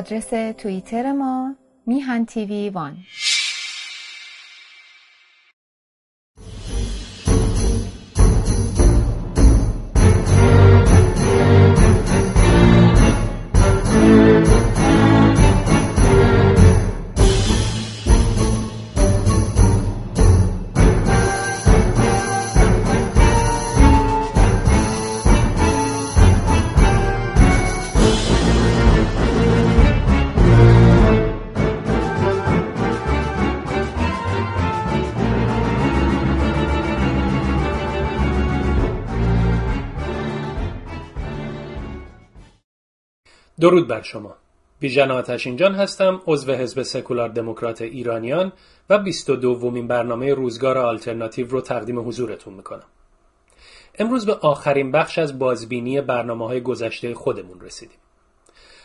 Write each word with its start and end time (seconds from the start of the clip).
آدرس 0.00 0.54
توییتر 0.58 1.12
ما 1.12 1.56
میهن 1.86 2.24
تیوی 2.24 2.70
وان. 2.70 2.96
درود 43.60 43.88
بر 43.88 44.02
شما. 44.02 44.34
بیژن 44.80 45.10
آتشینجان 45.10 45.74
هستم 45.74 46.22
عضو 46.26 46.52
حزب 46.52 46.82
سکولار 46.82 47.28
دموکرات 47.28 47.82
ایرانیان 47.82 48.52
و 48.90 48.98
22 48.98 49.54
دومین 49.54 49.88
برنامه 49.88 50.34
روزگار 50.34 50.78
آلترناتیو 50.78 51.48
رو 51.48 51.60
تقدیم 51.60 52.08
حضورتون 52.08 52.54
می‌کنم. 52.54 52.86
امروز 53.98 54.26
به 54.26 54.34
آخرین 54.34 54.92
بخش 54.92 55.18
از 55.18 55.38
بازبینی 55.38 56.00
برنامه 56.00 56.46
های 56.46 56.60
گذشته 56.60 57.14
خودمون 57.14 57.60
رسیدیم. 57.60 57.98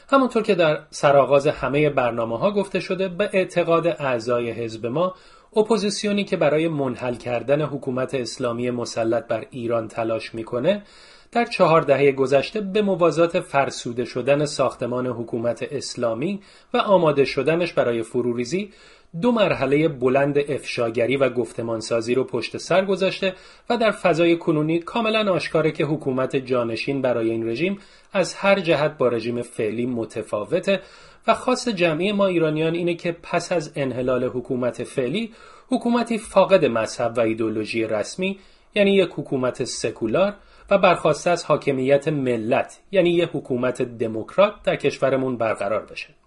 همونطور 0.07 0.43
که 0.43 0.55
در 0.55 0.79
سرآغاز 0.89 1.47
همه 1.47 1.89
برنامه 1.89 2.37
ها 2.39 2.51
گفته 2.51 2.79
شده 2.79 3.07
به 3.07 3.29
اعتقاد 3.33 3.87
اعضای 3.87 4.51
حزب 4.51 4.85
ما 4.85 5.15
اپوزیسیونی 5.55 6.23
که 6.23 6.37
برای 6.37 6.67
منحل 6.67 7.15
کردن 7.15 7.61
حکومت 7.61 8.15
اسلامی 8.15 8.71
مسلط 8.71 9.27
بر 9.27 9.45
ایران 9.51 9.87
تلاش 9.87 10.35
می‌کنه 10.35 10.83
در 11.31 11.45
چهار 11.45 11.81
دهه 11.81 12.11
گذشته 12.11 12.61
به 12.61 12.81
موازات 12.81 13.39
فرسوده 13.39 14.05
شدن 14.05 14.45
ساختمان 14.45 15.07
حکومت 15.07 15.63
اسلامی 15.71 16.41
و 16.73 16.77
آماده 16.77 17.25
شدنش 17.25 17.73
برای 17.73 18.03
فروریزی 18.03 18.73
دو 19.21 19.31
مرحله 19.31 19.87
بلند 19.87 20.37
افشاگری 20.37 21.17
و 21.17 21.29
گفتمانسازی 21.29 22.15
رو 22.15 22.23
پشت 22.23 22.57
سر 22.57 22.85
گذاشته 22.85 23.33
و 23.69 23.77
در 23.77 23.91
فضای 23.91 24.37
کنونی 24.37 24.79
کاملا 24.79 25.33
آشکاره 25.33 25.71
که 25.71 25.85
حکومت 25.85 26.35
جانشین 26.35 27.01
برای 27.01 27.31
این 27.31 27.47
رژیم 27.47 27.79
از 28.13 28.33
هر 28.33 28.59
جهت 28.59 28.97
با 28.97 29.07
رژیم 29.07 29.41
فعلی 29.41 29.85
متفاوته 29.85 30.81
و 31.27 31.33
خاص 31.33 31.67
جمعی 31.67 32.11
ما 32.11 32.25
ایرانیان 32.25 32.73
اینه 32.73 32.95
که 32.95 33.11
پس 33.11 33.51
از 33.51 33.71
انحلال 33.75 34.23
حکومت 34.23 34.83
فعلی 34.83 35.33
حکومتی 35.67 36.17
فاقد 36.17 36.65
مذهب 36.65 37.17
و 37.17 37.19
ایدولوژی 37.19 37.83
رسمی 37.83 38.39
یعنی 38.75 38.95
یک 38.95 39.09
حکومت 39.15 39.63
سکولار 39.63 40.33
و 40.69 40.77
برخواسته 40.77 41.29
از 41.29 41.43
حاکمیت 41.43 42.07
ملت 42.07 42.79
یعنی 42.91 43.09
یه 43.09 43.25
حکومت 43.25 43.81
دموکرات 43.81 44.53
در 44.63 44.75
کشورمون 44.75 45.37
برقرار 45.37 45.85
بشه. 45.85 46.24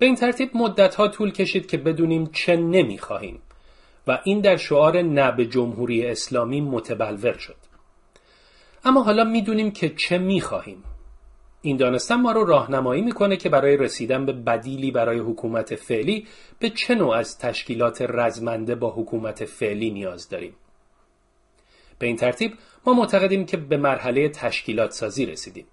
به 0.00 0.06
این 0.06 0.14
ترتیب 0.14 0.50
مدت 0.54 0.94
ها 0.94 1.08
طول 1.08 1.32
کشید 1.32 1.66
که 1.66 1.76
بدونیم 1.76 2.30
چه 2.32 2.56
نمی‌خواهیم 2.56 3.42
و 4.06 4.18
این 4.24 4.40
در 4.40 4.56
شعار 4.56 5.02
نه 5.02 5.32
به 5.32 5.46
جمهوری 5.46 6.06
اسلامی 6.06 6.60
متبلور 6.60 7.32
شد. 7.38 7.56
اما 8.84 9.02
حالا 9.02 9.24
می‌دونیم 9.24 9.70
که 9.70 9.88
چه 9.88 10.18
می‌خواهیم. 10.18 10.84
این 11.62 11.76
دانستن 11.76 12.14
ما 12.14 12.32
رو 12.32 12.44
راهنمایی 12.44 13.02
می‌کنه 13.02 13.36
که 13.36 13.48
برای 13.48 13.76
رسیدن 13.76 14.26
به 14.26 14.32
بدیلی 14.32 14.90
برای 14.90 15.18
حکومت 15.18 15.74
فعلی 15.74 16.26
به 16.58 16.70
چه 16.70 16.94
نوع 16.94 17.16
از 17.16 17.38
تشکیلات 17.38 18.02
رزمنده 18.02 18.74
با 18.74 18.90
حکومت 18.90 19.44
فعلی 19.44 19.90
نیاز 19.90 20.28
داریم. 20.28 20.54
به 21.98 22.06
این 22.06 22.16
ترتیب 22.16 22.52
ما 22.86 22.92
معتقدیم 22.92 23.46
که 23.46 23.56
به 23.56 23.76
مرحله 23.76 24.28
تشکیلات 24.28 24.90
سازی 24.90 25.26
رسیدیم. 25.26 25.66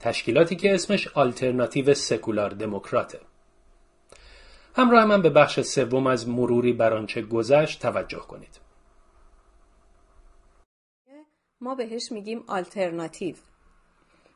تشکیلاتی 0.00 0.56
که 0.56 0.74
اسمش 0.74 1.08
آلترناتیو 1.08 1.94
سکولار 1.94 2.50
دموکراته 2.50 3.18
همراه 4.74 5.04
من 5.04 5.22
به 5.22 5.30
بخش 5.30 5.60
سوم 5.60 6.06
از 6.06 6.28
مروری 6.28 6.72
بر 6.72 6.94
آنچه 6.94 7.22
گذشت 7.22 7.82
توجه 7.82 8.18
کنید 8.18 8.60
ما 11.60 11.74
بهش 11.74 12.12
میگیم 12.12 12.44
آلترناتیو 12.46 13.36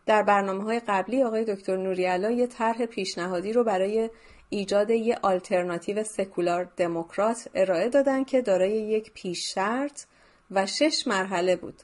در 0.07 0.23
برنامه 0.23 0.65
های 0.65 0.81
قبلی 0.89 1.23
آقای 1.23 1.45
دکتر 1.45 1.77
نوریالا 1.77 2.31
یه 2.31 2.47
طرح 2.47 2.87
پیشنهادی 2.87 3.53
رو 3.53 3.65
برای 3.65 4.11
ایجاد 4.49 4.91
یه 4.91 5.19
آلترناتیو 5.23 6.05
سکولار 6.05 6.69
دموکرات 6.77 7.49
ارائه 7.55 7.89
دادن 7.89 8.25
که 8.25 8.43
دارای 8.43 8.73
یک 8.73 9.13
پیش 9.15 9.55
شرط 9.55 10.05
و 10.51 10.67
شش 10.67 11.07
مرحله 11.07 11.57
بود. 11.57 11.83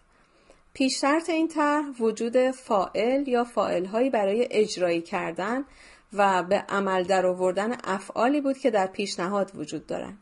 پیش 0.74 1.00
شرط 1.00 1.30
این 1.30 1.48
طرح 1.48 1.84
وجود 2.00 2.50
فائل 2.50 3.28
یا 3.28 3.44
فائلهایی 3.44 4.10
برای 4.10 4.48
اجرایی 4.50 5.02
کردن 5.02 5.64
و 6.12 6.42
به 6.42 6.64
عمل 6.68 7.02
در 7.02 7.26
آوردن 7.26 7.76
افعالی 7.84 8.40
بود 8.40 8.58
که 8.58 8.70
در 8.70 8.86
پیشنهاد 8.86 9.56
وجود 9.56 9.86
دارن. 9.86 10.18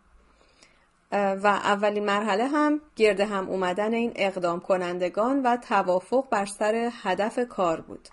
و 1.13 1.47
اولین 1.47 2.05
مرحله 2.05 2.47
هم 2.47 2.81
گرد 2.97 3.21
هم 3.21 3.49
اومدن 3.49 3.95
این 3.95 4.13
اقدام 4.17 4.61
کنندگان 4.61 5.43
و 5.43 5.57
توافق 5.57 6.29
بر 6.31 6.47
سر 6.47 6.91
هدف 7.03 7.39
کار 7.49 7.81
بود. 7.81 8.09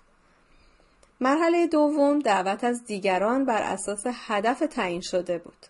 مرحله 1.20 1.66
دوم 1.66 2.18
دعوت 2.18 2.64
از 2.64 2.84
دیگران 2.84 3.44
بر 3.44 3.62
اساس 3.62 4.02
هدف 4.06 4.58
تعیین 4.58 5.00
شده 5.00 5.38
بود. 5.38 5.66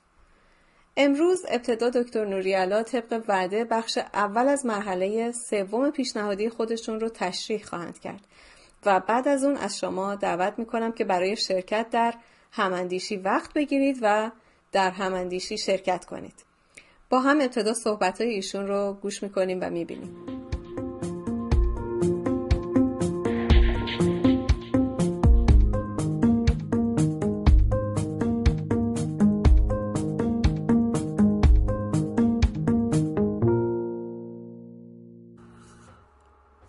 امروز 0.96 1.46
ابتدا 1.48 1.90
دکتر 1.90 2.24
نوریالا 2.24 2.82
طبق 2.82 3.22
وعده 3.28 3.64
بخش 3.64 3.98
اول 3.98 4.48
از 4.48 4.66
مرحله 4.66 5.32
سوم 5.50 5.90
پیشنهادی 5.90 6.48
خودشون 6.48 7.00
رو 7.00 7.08
تشریح 7.08 7.64
خواهند 7.64 8.00
کرد 8.00 8.20
و 8.86 9.00
بعد 9.00 9.28
از 9.28 9.44
اون 9.44 9.56
از 9.56 9.78
شما 9.78 10.14
دعوت 10.14 10.54
می‌کنم 10.58 10.92
که 10.92 11.04
برای 11.04 11.36
شرکت 11.36 11.90
در 11.90 12.14
هماندیشی 12.52 13.16
وقت 13.16 13.52
بگیرید 13.52 13.98
و 14.02 14.30
در 14.72 14.90
هماندیشی 14.90 15.58
شرکت 15.58 16.04
کنید. 16.04 16.44
با 17.10 17.20
هم 17.20 17.40
ابتدا 17.40 17.74
صحبت 17.74 18.20
های 18.20 18.30
ایشون 18.30 18.66
رو 18.66 18.98
گوش 19.02 19.22
می‌کنیم 19.22 19.58
و 19.62 19.70
می‌بینیم. 19.70 20.16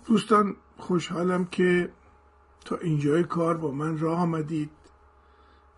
دوستان 0.07 0.55
خوشحالم 0.77 1.45
که 1.45 1.89
تا 2.65 2.77
اینجای 2.77 3.23
کار 3.23 3.57
با 3.57 3.71
من 3.71 3.99
راه 3.99 4.19
آمدید 4.19 4.69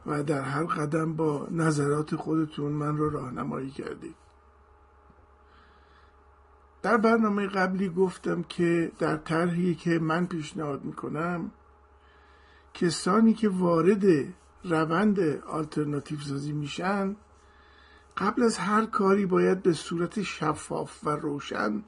و 0.06 0.24
در 0.24 0.42
هر 0.42 0.64
قدم 0.64 1.14
با 1.14 1.48
نظرات 1.52 2.16
خودتون 2.16 2.72
من 2.72 2.98
رو 2.98 3.10
راهنمایی 3.10 3.70
کردید. 3.70 4.16
در 6.82 6.98
برنامه 6.98 7.48
قبلی 7.48 7.90
گفتم 7.90 8.44
که 8.44 8.92
در 9.00 9.18
طرحی 9.18 9.76
که 9.76 10.00
من 10.00 10.26
پیشنهاد 10.26 10.84
می‌کنم 10.84 11.52
کسانی 12.74 13.34
که 13.34 13.50
وارد 13.50 14.04
روند 14.64 15.20
آلترناتیو 15.44 16.20
سازی 16.20 16.52
میشن 16.52 17.16
قبل 18.18 18.44
از 18.44 18.58
هر 18.58 18.86
کاری 18.86 19.26
باید 19.26 19.64
به 19.64 19.74
صورت 19.74 20.22
شفاف 20.22 21.04
و 21.04 21.10
روشن 21.10 21.84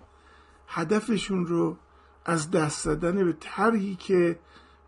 هدفشون 0.67 1.45
رو 1.45 1.77
از 2.25 2.51
دست 2.51 2.83
زدن 2.83 3.25
به 3.25 3.33
طرحی 3.39 3.95
که 3.95 4.39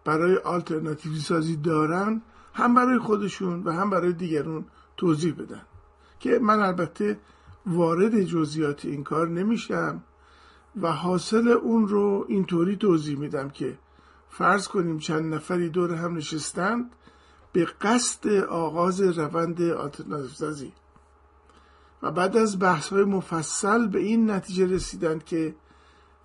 برای 0.05 0.37
آلترناتیوی 0.37 1.19
سازی 1.19 1.55
دارن 1.55 2.21
هم 2.53 2.73
برای 2.75 2.99
خودشون 2.99 3.63
و 3.63 3.71
هم 3.71 3.89
برای 3.89 4.13
دیگرون 4.13 4.65
توضیح 4.97 5.33
بدن. 5.33 5.61
که 6.19 6.39
من 6.39 6.59
البته 6.59 7.19
وارد 7.65 8.21
جزئیات 8.21 8.85
این 8.85 9.03
کار 9.03 9.27
نمیشم 9.29 10.03
و 10.81 10.91
حاصل 10.91 11.47
اون 11.47 11.87
رو 11.87 12.25
اینطوری 12.27 12.75
توضیح 12.75 13.17
میدم 13.17 13.49
که 13.49 13.77
فرض 14.29 14.67
کنیم 14.67 14.97
چند 14.97 15.33
نفری 15.33 15.69
دور 15.69 15.95
هم 15.95 16.17
نشستند 16.17 16.91
به 17.53 17.65
قصد 17.81 18.27
آغاز 18.43 19.01
روند 19.01 19.61
آلترناتیو 19.61 20.27
سازی. 20.27 20.73
و 22.03 22.11
بعد 22.11 22.37
از 22.37 22.59
بحث 22.59 22.89
های 22.89 23.03
مفصل 23.03 23.87
به 23.87 23.99
این 23.99 24.31
نتیجه 24.31 24.65
رسیدند 24.65 25.23
که 25.23 25.55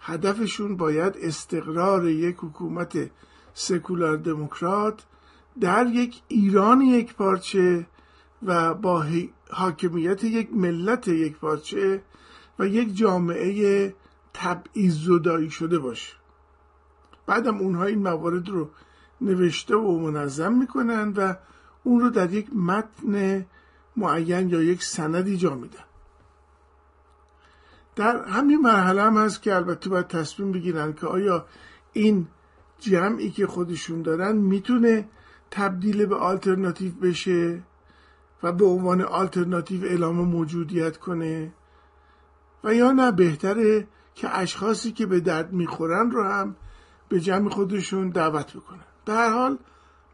هدفشون 0.00 0.76
باید 0.76 1.16
استقرار 1.20 2.08
یک 2.08 2.36
حکومت 2.38 3.10
سکولار 3.58 4.16
دموکرات 4.16 5.02
در 5.60 5.86
یک 5.86 6.22
ایران 6.28 6.80
یک 6.80 7.14
پارچه 7.14 7.86
و 8.42 8.74
با 8.74 9.06
حاکمیت 9.50 10.24
یک 10.24 10.52
ملت 10.52 11.08
یک 11.08 11.36
پارچه 11.36 12.02
و 12.58 12.66
یک 12.66 12.96
جامعه 12.96 13.94
تبعیض 14.34 15.04
زدایی 15.04 15.50
شده 15.50 15.78
باشه. 15.78 16.12
بعدم 17.26 17.58
اونها 17.58 17.84
این 17.84 17.98
موارد 17.98 18.48
رو 18.48 18.70
نوشته 19.20 19.76
و 19.76 19.98
منظم 19.98 20.52
می‌کنن 20.52 21.12
و 21.16 21.34
اون 21.84 22.00
رو 22.00 22.10
در 22.10 22.32
یک 22.32 22.56
متن 22.56 23.46
معین 23.96 24.48
یا 24.48 24.62
یک 24.62 24.82
سندی 24.82 25.36
جا 25.36 25.54
میدن. 25.54 25.84
در 27.96 28.24
همین 28.24 28.60
مرحله 28.60 29.02
هم 29.02 29.16
هست 29.16 29.42
که 29.42 29.54
البته 29.54 29.90
باید 29.90 30.06
تصمیم 30.06 30.52
بگیرن 30.52 30.92
که 30.92 31.06
آیا 31.06 31.46
این 31.92 32.28
جمعی 32.78 33.30
که 33.30 33.46
خودشون 33.46 34.02
دارن 34.02 34.36
می‌تونه 34.36 35.08
تبدیل 35.50 36.06
به 36.06 36.16
آلترناتیو 36.16 36.92
بشه 36.92 37.62
و 38.42 38.52
به 38.52 38.64
عنوان 38.64 39.00
آلترناتیو 39.00 39.84
اعلام 39.84 40.16
موجودیت 40.16 40.96
کنه. 40.96 41.52
و 42.64 42.74
یا 42.74 42.92
نه 42.92 43.12
بهتره 43.12 43.88
که 44.14 44.38
اشخاصی 44.38 44.92
که 44.92 45.06
به 45.06 45.20
درد 45.20 45.52
می‌خورن 45.52 46.10
رو 46.10 46.24
هم 46.24 46.56
به 47.08 47.20
جمع 47.20 47.50
خودشون 47.50 48.08
دعوت 48.08 48.56
بکنن. 48.56 48.84
در 49.06 49.30
حال 49.30 49.58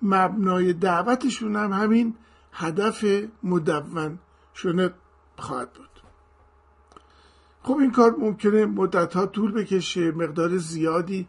مبنای 0.03 0.73
دعوتشون 0.73 1.57
هم 1.57 1.73
همین 1.73 2.15
هدف 2.53 3.05
مدون 3.43 4.19
شده 4.55 4.95
خواهد 5.39 5.73
بود. 5.73 5.89
خب 7.63 7.77
این 7.77 7.93
کار 7.93 8.17
ممکنه 8.19 8.67
مدت 8.67 9.15
ها 9.15 9.27
طول 9.27 9.53
بکشه 9.53 10.13
مقدار 10.13 10.57
زیادی 10.57 11.29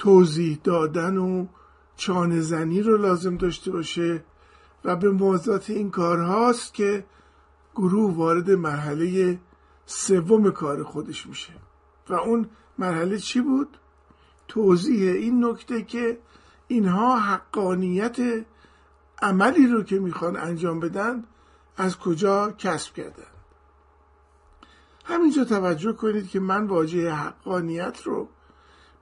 توضیح 0.00 0.58
دادن 0.64 1.16
و 1.16 1.46
چانه 1.96 2.40
زنی 2.40 2.82
رو 2.82 2.96
لازم 2.96 3.36
داشته 3.36 3.70
باشه 3.70 4.24
و 4.84 4.96
به 4.96 5.10
موازات 5.10 5.70
این 5.70 5.90
کارهاست 5.90 6.74
که 6.74 7.04
گروه 7.74 8.14
وارد 8.14 8.50
مرحله 8.50 9.38
سوم 9.86 10.50
کار 10.50 10.82
خودش 10.82 11.26
میشه 11.26 11.52
و 12.08 12.14
اون 12.14 12.48
مرحله 12.78 13.18
چی 13.18 13.40
بود؟ 13.40 13.76
توضیح 14.48 15.12
این 15.12 15.44
نکته 15.44 15.82
که 15.82 16.18
اینها 16.68 17.18
حقانیت 17.18 18.46
عملی 19.22 19.66
رو 19.66 19.82
که 19.82 19.98
می‌خوان 19.98 20.36
انجام 20.36 20.80
بدن 20.80 21.24
از 21.76 21.98
کجا 21.98 22.50
کسب 22.50 22.94
کردن 22.94 23.32
همینجا 25.04 25.44
توجه 25.44 25.92
کنید 25.92 26.28
که 26.28 26.40
من 26.40 26.66
واژه 26.66 27.12
حقانیت 27.12 28.02
رو 28.04 28.28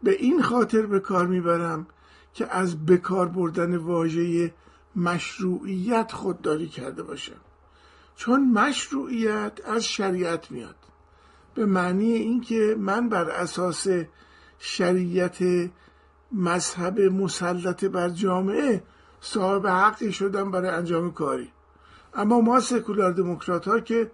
به 0.02 0.10
این 0.10 0.42
خاطر 0.42 0.86
به 0.86 1.00
کار 1.00 1.26
می‌برم 1.26 1.86
که 2.34 2.56
از 2.56 2.86
بکار 2.86 3.28
بردن 3.28 3.76
واژه 3.76 4.54
مشروعیت 4.96 6.12
خودداری 6.12 6.68
کرده 6.68 7.02
باشم. 7.02 7.40
چون 8.16 8.50
مشروعیت 8.50 9.52
از 9.64 9.84
شریعت 9.84 10.50
میاد. 10.50 10.76
به 11.54 11.66
معنی 11.66 12.12
اینکه 12.12 12.76
من 12.78 13.08
بر 13.08 13.30
اساس 13.30 13.86
شریعت 14.58 15.70
مذهب 16.32 17.00
مسلط 17.00 17.84
بر 17.84 18.08
جامعه 18.08 18.82
صاحب 19.20 19.66
حقی 19.66 20.12
شدم 20.12 20.50
برای 20.50 20.70
انجام 20.70 21.12
کاری. 21.12 21.52
اما 22.14 22.40
ما 22.40 22.60
سکولار 22.60 23.12
دموکرات 23.12 23.68
ها 23.68 23.80
که 23.80 24.10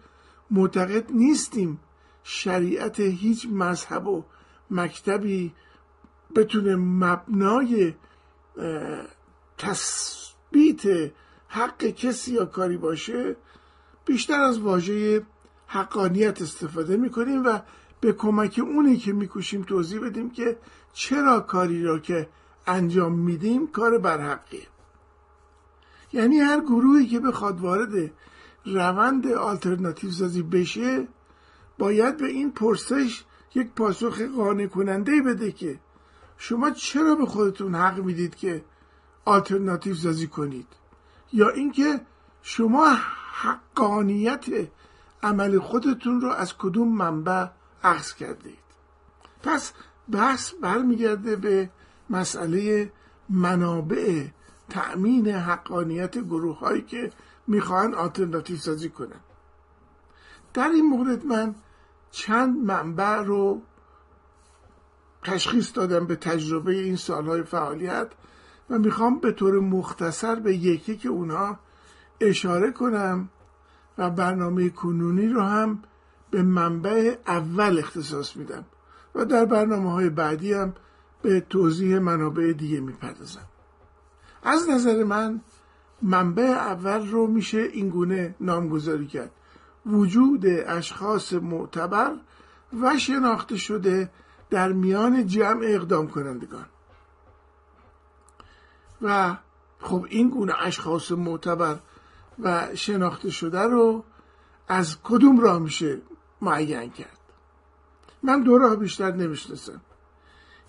معتقد 0.50 1.12
نیستیم 1.12 1.81
شریعت 2.22 3.00
هیچ 3.00 3.48
مذهب 3.52 4.06
و 4.06 4.25
مکتبی 4.70 5.54
بتونه 6.37 6.76
مبنای 6.76 7.94
تثبیت 9.59 11.12
حق 11.49 11.85
کسی 11.85 12.32
یا 12.32 12.44
کاری 12.44 12.76
باشه 12.76 13.37
بیشتر 14.05 14.41
از 14.41 14.59
واژه 14.59 15.26
حقانیت 15.67 16.43
استفاده 16.43 16.97
می‌کنیم 16.97 17.47
و 17.47 17.59
به 18.00 18.12
کمک 18.12 18.61
اونی 18.62 18.97
که 18.97 19.12
میکوشیم 19.12 19.62
توضیح 19.62 20.00
بدیم 20.00 20.31
که 20.31 20.59
چرا 20.93 21.41
کاری 21.41 21.82
را 21.82 21.99
که 21.99 22.29
انجام 22.67 23.12
میدیم 23.12 23.67
کار 23.67 23.99
برحقیه. 23.99 24.67
یعنی 26.12 26.38
هر 26.38 26.61
گروهی 26.61 27.06
که 27.06 27.20
بخواد 27.20 27.61
وارد 27.61 28.11
روند 28.65 29.27
آلترناتیو 29.27 30.11
سازی 30.11 30.43
بشه 30.43 31.09
باید 31.79 32.17
به 32.17 32.27
این 32.27 32.53
پرسش 32.53 33.25
یک 33.55 33.70
پاسخ 33.77 34.20
قانع 34.20 34.67
کننده 34.67 35.23
بده 35.23 35.53
که 35.53 35.81
شما 36.36 36.70
چرا 36.70 37.14
به 37.14 37.26
خودتون 37.26 37.75
حق 37.75 37.98
می‌دید 37.98 38.34
که 38.34 38.64
آلترناتیو 39.25 39.94
سازی 39.94 40.26
کنید؟ 40.26 40.66
یا 41.32 41.48
اینکه 41.48 42.00
شما 42.42 42.96
حقانیت 43.32 44.44
عمل 45.22 45.58
خودتون 45.58 46.20
رو 46.20 46.28
از 46.31 46.56
کدوم 46.58 46.96
منبع 46.96 47.46
اخذ 47.82 48.14
کردید؟ 48.14 48.58
پس 49.42 49.72
بحث 50.12 50.54
برمیگرده 50.62 51.36
به 51.36 51.70
مسئله 52.10 52.92
منابع 53.28 54.26
تأمین 54.70 55.28
حقانیت 55.28 56.19
گروه 56.19 56.58
هایی 56.58 56.82
که 56.82 57.12
می‌خواهن 57.46 57.94
آلترناتیو 57.94 58.56
سازی 58.56 58.88
کنن. 58.88 59.20
در 60.54 60.69
این 60.69 60.86
مورد 60.86 61.26
من 61.26 61.54
چند 62.10 62.56
منبع 62.56 63.22
رو 63.22 63.62
تشخیص 65.25 65.73
دادم 65.75 66.06
به 66.06 66.17
تجربه 66.17 66.73
این 66.73 66.97
سالهای 66.97 67.43
فعالیت 67.43 68.09
و 68.71 68.79
می‌خوام 68.79 69.19
به 69.19 69.32
طور 69.32 69.61
مختصر 69.61 70.35
به 70.35 70.55
یکی 70.55 70.97
که 70.97 71.09
اونها 71.09 71.59
اشاره 72.21 72.71
کنم 72.71 73.29
و 73.99 74.11
برنامه 74.11 74.71
کنونی 74.71 75.29
رو 75.29 75.43
هم 75.43 75.82
به 76.31 76.43
منبع 76.43 77.17
اول 77.26 77.79
اختصاص 77.79 78.37
میدم 78.37 78.65
و 79.15 79.25
در 79.25 79.44
برنامه 79.44 79.93
های 79.93 80.09
بعدی 80.09 80.53
هم 80.53 80.75
به 81.23 81.41
توضیح 81.41 81.99
منابع 81.99 82.53
دیگه 82.53 82.81
می‌پردازم. 82.81 83.47
از 84.43 84.70
نظر 84.70 85.05
من 85.05 85.41
منبع 86.03 86.43
اول 86.43 87.09
رو 87.09 87.27
میشه 87.27 87.59
اینگونه 87.59 88.35
نامگذاری 88.41 89.06
کرد. 89.06 89.31
وجود 89.87 90.47
اشخاص 90.47 91.32
معتبر 91.32 92.12
و 92.82 92.99
شناخته 92.99 93.56
شده 93.56 94.11
در 94.50 94.73
میان 94.73 95.26
جمع 95.26 95.64
اقدام 95.64 96.08
کنندگان. 96.08 96.67
و 99.02 99.37
خب 99.81 100.06
این 100.11 100.29
گونه 100.29 100.55
اشخاص 100.58 101.12
معتبر 101.12 101.79
و 102.38 102.76
شناخته 102.76 103.31
شده 103.31 103.62
رو 103.62 104.05
از 104.69 104.96
کدوم 105.02 105.41
راه 105.41 105.58
میشه 105.58 106.00
معین 106.41 106.91
کرد؟ 106.91 107.19
من 108.23 108.43
دو 108.43 108.58
راه 108.58 108.76
بیشتر 108.76 109.13
نمی‌شناسم. 109.13 109.81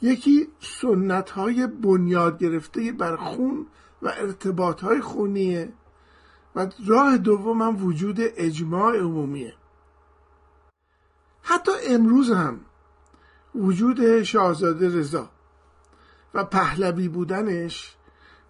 یکی 0.01 0.47
سنت 0.59 1.29
های 1.29 1.67
بنیاد 1.67 2.39
گرفته 2.39 2.91
بر 2.91 3.15
خون 3.15 3.67
و 4.01 4.07
ارتباط 4.07 4.81
های 4.81 5.01
خونیه 5.01 5.73
و 6.55 6.67
راه 6.87 7.17
دوم 7.17 7.61
هم 7.61 7.85
وجود 7.85 8.17
اجماع 8.19 8.97
عمومیه. 8.97 9.53
حتی 11.41 11.71
امروز 11.87 12.31
هم 12.31 12.59
وجود 13.55 14.23
شاهزاده 14.23 14.99
رضا 14.99 15.29
و 16.33 16.43
پهلوی 16.43 17.07
بودنش 17.07 17.95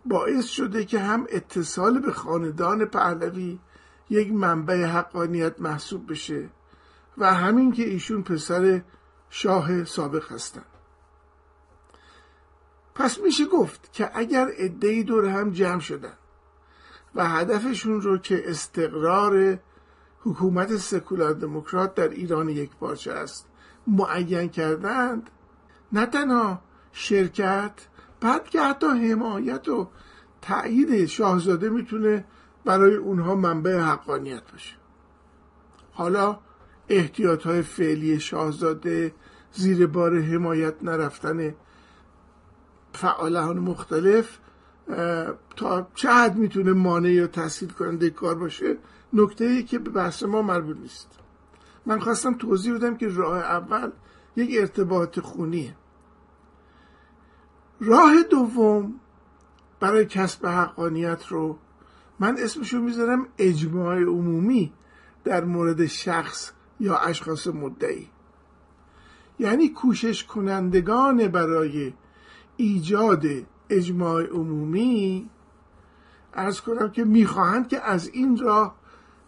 باعث 0.06 0.46
شده 0.46 0.86
که 0.86 1.00
هم 1.00 1.28
اتصال 1.30 2.00
به 2.00 2.12
خاندان 2.12 2.86
پهلوی 2.86 3.60
یک 4.10 4.32
منبع 4.32 4.84
حقانیت 4.84 5.62
محسوب 5.62 6.12
بشه 6.12 6.50
و 7.18 7.34
همین 7.34 7.72
که 7.72 7.84
ایشون 7.84 8.24
پسر 8.24 8.82
شاه 9.30 9.84
سابق 9.84 10.32
هستند 10.32 10.66
پس 12.96 13.20
میشه 13.20 13.46
گفت 13.46 13.94
که 13.94 14.12
اگر 14.14 14.48
عدهای 14.58 15.04
دور 15.04 15.26
هم 15.26 15.52
جمع 15.52 15.80
شدن 15.80 16.14
و 17.16 17.30
هدفشون 17.30 18.02
رو 18.02 18.18
که 18.18 18.50
استقرار 18.50 19.60
حکومت 20.22 20.78
سکولار 20.78 21.34
دموکرات 21.34 21.96
در 21.96 22.10
ایران 22.10 22.50
یک 22.50 22.76
پارچه 22.76 23.12
است 23.12 23.48
معین 23.88 24.50
کردند. 24.50 25.30
نه 25.94 26.06
تنها 26.06 26.62
شرکت 26.92 27.72
که 28.52 28.62
حتی 28.62 28.88
حمایت 28.88 29.70
و 29.70 29.90
تایید 30.42 31.06
شاهزاده 31.06 31.70
می‌تونه 31.70 32.26
برای 32.66 32.96
اونها 32.96 33.36
منبع 33.36 33.80
حقانیت 33.80 34.52
باشه. 34.52 34.76
حالا 35.92 36.40
احتیاط 36.90 37.44
های 37.44 37.62
فعلی 37.62 38.20
شاهزاده 38.20 39.14
زیر 39.52 39.88
بار 39.88 40.22
حمایت 40.22 40.84
نرفتن 40.84 41.56
فعالان 42.94 43.60
مختلف 43.60 44.38
تا 45.56 45.88
چه 45.96 46.10
حد 46.10 46.36
می‌تونه 46.36 46.74
مانع 46.74 47.12
یا 47.12 47.28
تحصیل 47.28 47.70
کننده 47.70 48.10
کار 48.10 48.36
باشه 48.36 48.78
نکته 49.14 49.46
ای 49.46 49.64
که 49.64 49.80
به 49.80 49.90
بحث 49.90 50.24
ما 50.24 50.42
مربوط 50.42 50.78
نیست. 50.78 51.20
من 51.86 52.00
خواستم 52.00 52.34
توضیح 52.34 52.76
بدم 52.76 52.98
که 52.98 53.08
راه 53.08 53.38
اول 53.38 53.92
یک 54.36 54.50
ارتباط 54.60 55.20
خونیه. 55.20 55.76
راه 57.80 58.24
دوم 58.24 59.00
برای 59.80 60.06
کسب 60.06 60.46
حقانیت 60.46 61.28
رو 61.28 61.58
من 62.20 62.38
اسمشو 62.40 62.82
می‌ذارم 62.82 63.28
اجماع 63.38 64.02
عمومی 64.02 64.74
در 65.24 65.44
مورد 65.44 65.86
شخص 65.86 66.52
یا 66.80 66.98
اشخاص 66.98 67.48
مدعی. 67.48 68.10
یعنی 69.40 69.70
کوشش 69.70 70.24
کنندگان 70.24 71.28
برای 71.28 71.94
ایجاد 72.58 73.26
اجماع 73.70 74.24
عمومی 74.24 75.30
ارز 76.34 76.62
کنم 76.62 76.92
که 76.92 77.04
می‌خواهند 77.04 77.68
که 77.68 77.82
از 77.82 78.08
این 78.08 78.38
راه 78.38 78.76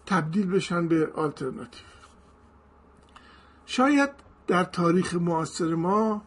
تبدیل 0.06 0.52
بشن 0.52 0.88
به 0.88 1.12
آلترناتیو. 1.16 1.97
شاید 3.70 4.10
در 4.48 4.64
تاریخ 4.64 5.16
معاصر 5.16 5.76
ما 5.76 6.22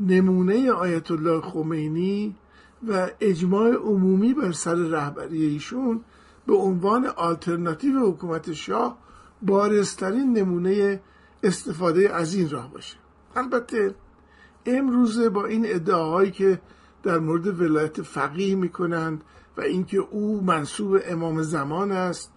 نمونه 0.00 0.70
آیت 0.70 1.10
الله 1.10 1.40
خمینی 1.40 2.36
و 2.88 3.08
اجماع 3.20 3.72
عمومی 3.72 4.34
بر 4.34 4.52
سر 4.52 4.74
رهبری 4.74 5.46
ایشون 5.46 6.00
به 6.46 6.54
عنوان 6.54 7.06
آلترناتیو 7.06 8.10
حکومت 8.10 8.52
شاه 8.52 8.98
بارسترین 9.42 10.32
نمونه 10.32 11.00
استفاده 11.42 12.14
از 12.14 12.34
این 12.34 12.50
راه 12.50 12.72
باشه. 12.72 12.96
البته 13.36 13.94
امروزه 14.66 15.28
با 15.28 15.46
این 15.46 15.64
ادعاهایی 15.68 16.30
که 16.30 16.60
در 17.02 17.18
مورد 17.18 17.60
ولایت 17.60 18.02
فقیه 18.02 18.54
می‌کنند 18.54 19.24
و 19.56 19.60
اینکه 19.60 19.98
او 19.98 20.40
منصوب 20.44 20.98
امام 21.06 21.42
زمان 21.42 21.92
است 21.92 22.32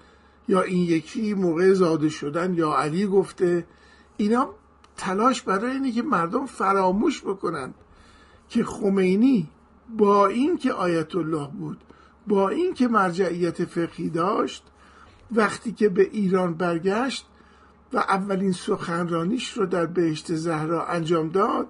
یا 0.48 0.62
این 0.62 0.84
یکی 0.84 1.34
موقع 1.34 1.74
زاده 1.74 2.10
شدن 2.10 2.54
یا 2.54 2.74
علی 2.74 3.08
گفته 3.08 3.66
اینا 4.20 4.50
تلاش 4.98 5.42
برای 5.42 5.72
اینه 5.72 5.92
که 5.92 6.02
مردم 6.02 6.46
فراموش 6.46 7.22
بکنند 7.22 7.74
که 8.50 8.64
خمینی 8.64 9.50
با 9.98 10.28
اینکه 10.28 10.74
آیت 10.74 11.16
الله 11.16 11.48
بود 11.48 11.78
با 12.28 12.50
اینکه 12.50 12.88
مرجعیت 12.88 13.66
فقهی 13.66 14.10
داشت 14.10 14.64
وقتی 15.32 15.72
که 15.72 15.90
به 15.90 16.02
ایران 16.02 16.54
برگشت 16.54 17.26
و 17.94 17.98
اولین 17.98 18.52
سخنرانیش 18.52 19.52
رو 19.54 19.66
در 19.66 19.86
بهشت 19.86 20.36
زهرا 20.36 20.88
انجام 20.88 21.30
داد 21.30 21.68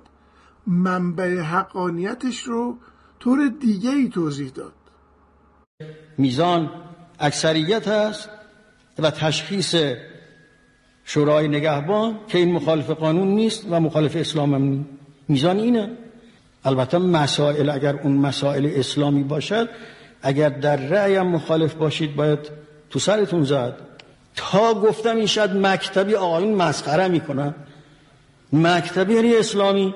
منبع 0.67 1.39
حقانیتش 1.39 2.43
رو 2.43 2.77
طور 3.19 3.47
دیگه 3.47 3.89
ای 3.89 4.09
توضیح 4.09 4.49
داد. 4.49 4.73
میزان 6.17 6.71
اکثریت 7.19 7.87
است 7.87 8.29
و 8.99 9.11
تشخیص 9.11 9.75
شورای 11.11 11.47
نگهبان 11.47 12.15
که 12.27 12.37
این 12.37 12.51
مخالف 12.51 12.89
قانون 12.89 13.27
نیست 13.27 13.65
و 13.69 13.79
مخالف 13.79 14.15
اسلام 14.15 14.53
هم 14.53 14.61
نیست. 14.61 14.89
میزان 15.27 15.59
اینه. 15.59 15.89
البته 16.65 16.97
مسائل 16.97 17.69
اگر 17.69 17.95
اون 17.95 18.11
مسائل 18.11 18.69
اسلامی 18.75 19.23
باشد 19.23 19.69
اگر 20.21 20.49
در 20.49 20.75
رأیم 20.75 21.27
مخالف 21.27 21.73
باشید 21.73 22.15
باید 22.15 22.39
تو 22.89 22.99
سرتون 22.99 23.43
زد. 23.43 23.73
تا 24.35 24.73
گفتم 24.73 25.15
این 25.15 25.25
شاید 25.25 25.51
مکتبی 25.51 26.15
آقایون 26.15 26.53
مسخره 26.53 27.07
می‌کنن. 27.07 27.53
مکتبی 28.53 29.13
یعنی 29.13 29.35
اسلامی. 29.35 29.93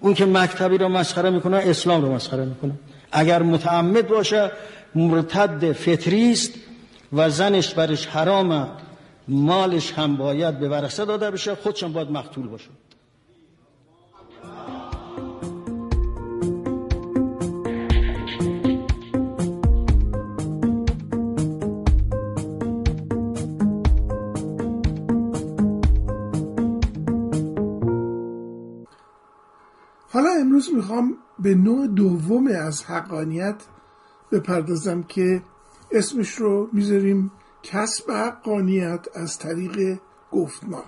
اون 0.00 0.14
که 0.14 0.26
مکتبی 0.26 0.78
رو 0.78 0.88
مسخره 0.88 1.30
می‌کنه 1.30 1.56
اسلام 1.56 2.02
رو 2.02 2.12
مسخره 2.12 2.44
می‌کنه. 2.44 2.72
اگر 3.12 3.42
متعمد 3.42 4.08
باشه 4.08 4.50
مرتد 4.94 5.72
فطری 5.72 6.32
است 6.32 6.52
و 7.12 7.30
زنش 7.30 7.74
برش 7.74 8.06
حرامه. 8.06 8.66
مالش 9.28 9.92
هم 9.92 10.16
باید 10.16 10.60
به 10.60 10.68
ورثه 10.68 11.04
داده 11.04 11.30
بشه 11.30 11.54
خودشم 11.54 11.92
باید 11.92 12.10
مقتول 12.10 12.48
باشه. 12.48 12.70
حالا 30.12 30.28
امروز 30.40 30.74
می‌خوام 30.74 31.14
به 31.38 31.54
نوع 31.54 31.86
دوم 31.86 32.46
از 32.46 32.84
حقانیت 32.84 33.56
بپردازم 34.32 35.02
که 35.02 35.42
اسمش 35.92 36.30
رو 36.30 36.68
می‌ذاریم 36.72 37.32
کسب 37.62 38.10
حقانیت 38.10 39.06
از 39.14 39.38
طریق 39.38 39.98
گفتمان. 40.32 40.84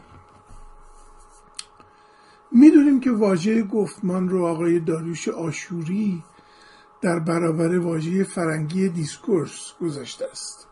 می‌دونیم 2.53 3.01
که 3.01 3.11
واژه 3.11 3.63
گفتمان 3.63 4.29
رو 4.29 4.47
آقای 4.47 4.81
داریوش 4.81 5.29
آشوری 5.29 6.23
در 7.01 7.19
برابر 7.19 7.79
واژه 7.79 8.25
فرنگی 8.25 8.89
دیسکورس 8.89 9.73
گذاشته 9.81 10.27
است. 10.31 10.67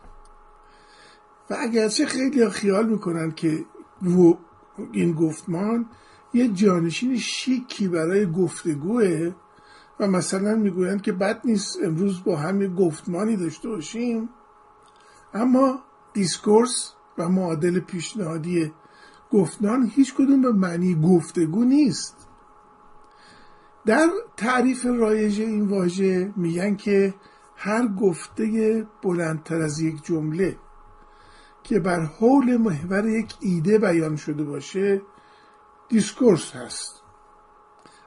و 1.49 1.55
اگرچه 1.59 2.05
خیلی 2.05 2.49
خیال 2.49 2.89
می‌کنن 2.89 3.31
که 3.31 3.65
این 4.91 5.13
گفتمان 5.13 5.85
یه 6.33 6.47
جانشین 6.47 7.17
شیکی 7.17 7.87
برای 7.87 8.31
گفتگوه 8.31 9.33
و 9.99 10.07
مثلا 10.07 10.55
می‌گویند 10.55 11.01
که 11.01 11.11
بد 11.11 11.41
نیست 11.43 11.77
امروز 11.83 12.23
با 12.23 12.35
هم 12.35 12.75
گفتمانی 12.75 13.37
داشته 13.37 13.69
باشیم. 13.69 14.29
اما 15.33 15.79
discourse 16.13 16.93
و 17.17 17.29
معادل 17.29 17.79
پیشنهادی 17.79 18.73
گفتمان 19.31 19.91
هیچ 19.95 20.13
کدوم 20.13 20.41
به 20.41 20.51
معنی 20.51 20.95
گفتگو 20.95 21.63
نیست. 21.63 22.27
در 23.85 24.09
تعریف 24.37 24.85
رایج 24.85 25.41
این 25.41 25.67
واژه 25.67 26.33
میگن 26.35 26.75
که 26.75 27.13
هر 27.55 27.87
گفته 27.87 28.87
بلندتر 29.03 29.61
از 29.61 29.79
یک 29.79 30.03
جمله 30.03 30.57
که 31.63 31.79
بر 31.79 31.99
حول 31.99 32.57
محور 32.57 33.09
یک 33.09 33.33
ایده 33.39 33.77
بیان 33.77 34.15
شده 34.15 34.43
باشه 34.43 35.01
discourse 35.89 36.51
هست. 36.51 37.01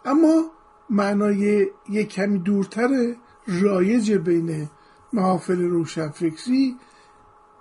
اما 0.05 0.45
معنای 0.91 1.67
یک 1.89 2.09
کمی 2.09 2.39
دورتر 2.39 3.15
رایج 3.47 4.13
بین 4.13 4.71
محافل 5.13 5.63
روشنفکری 5.63 6.77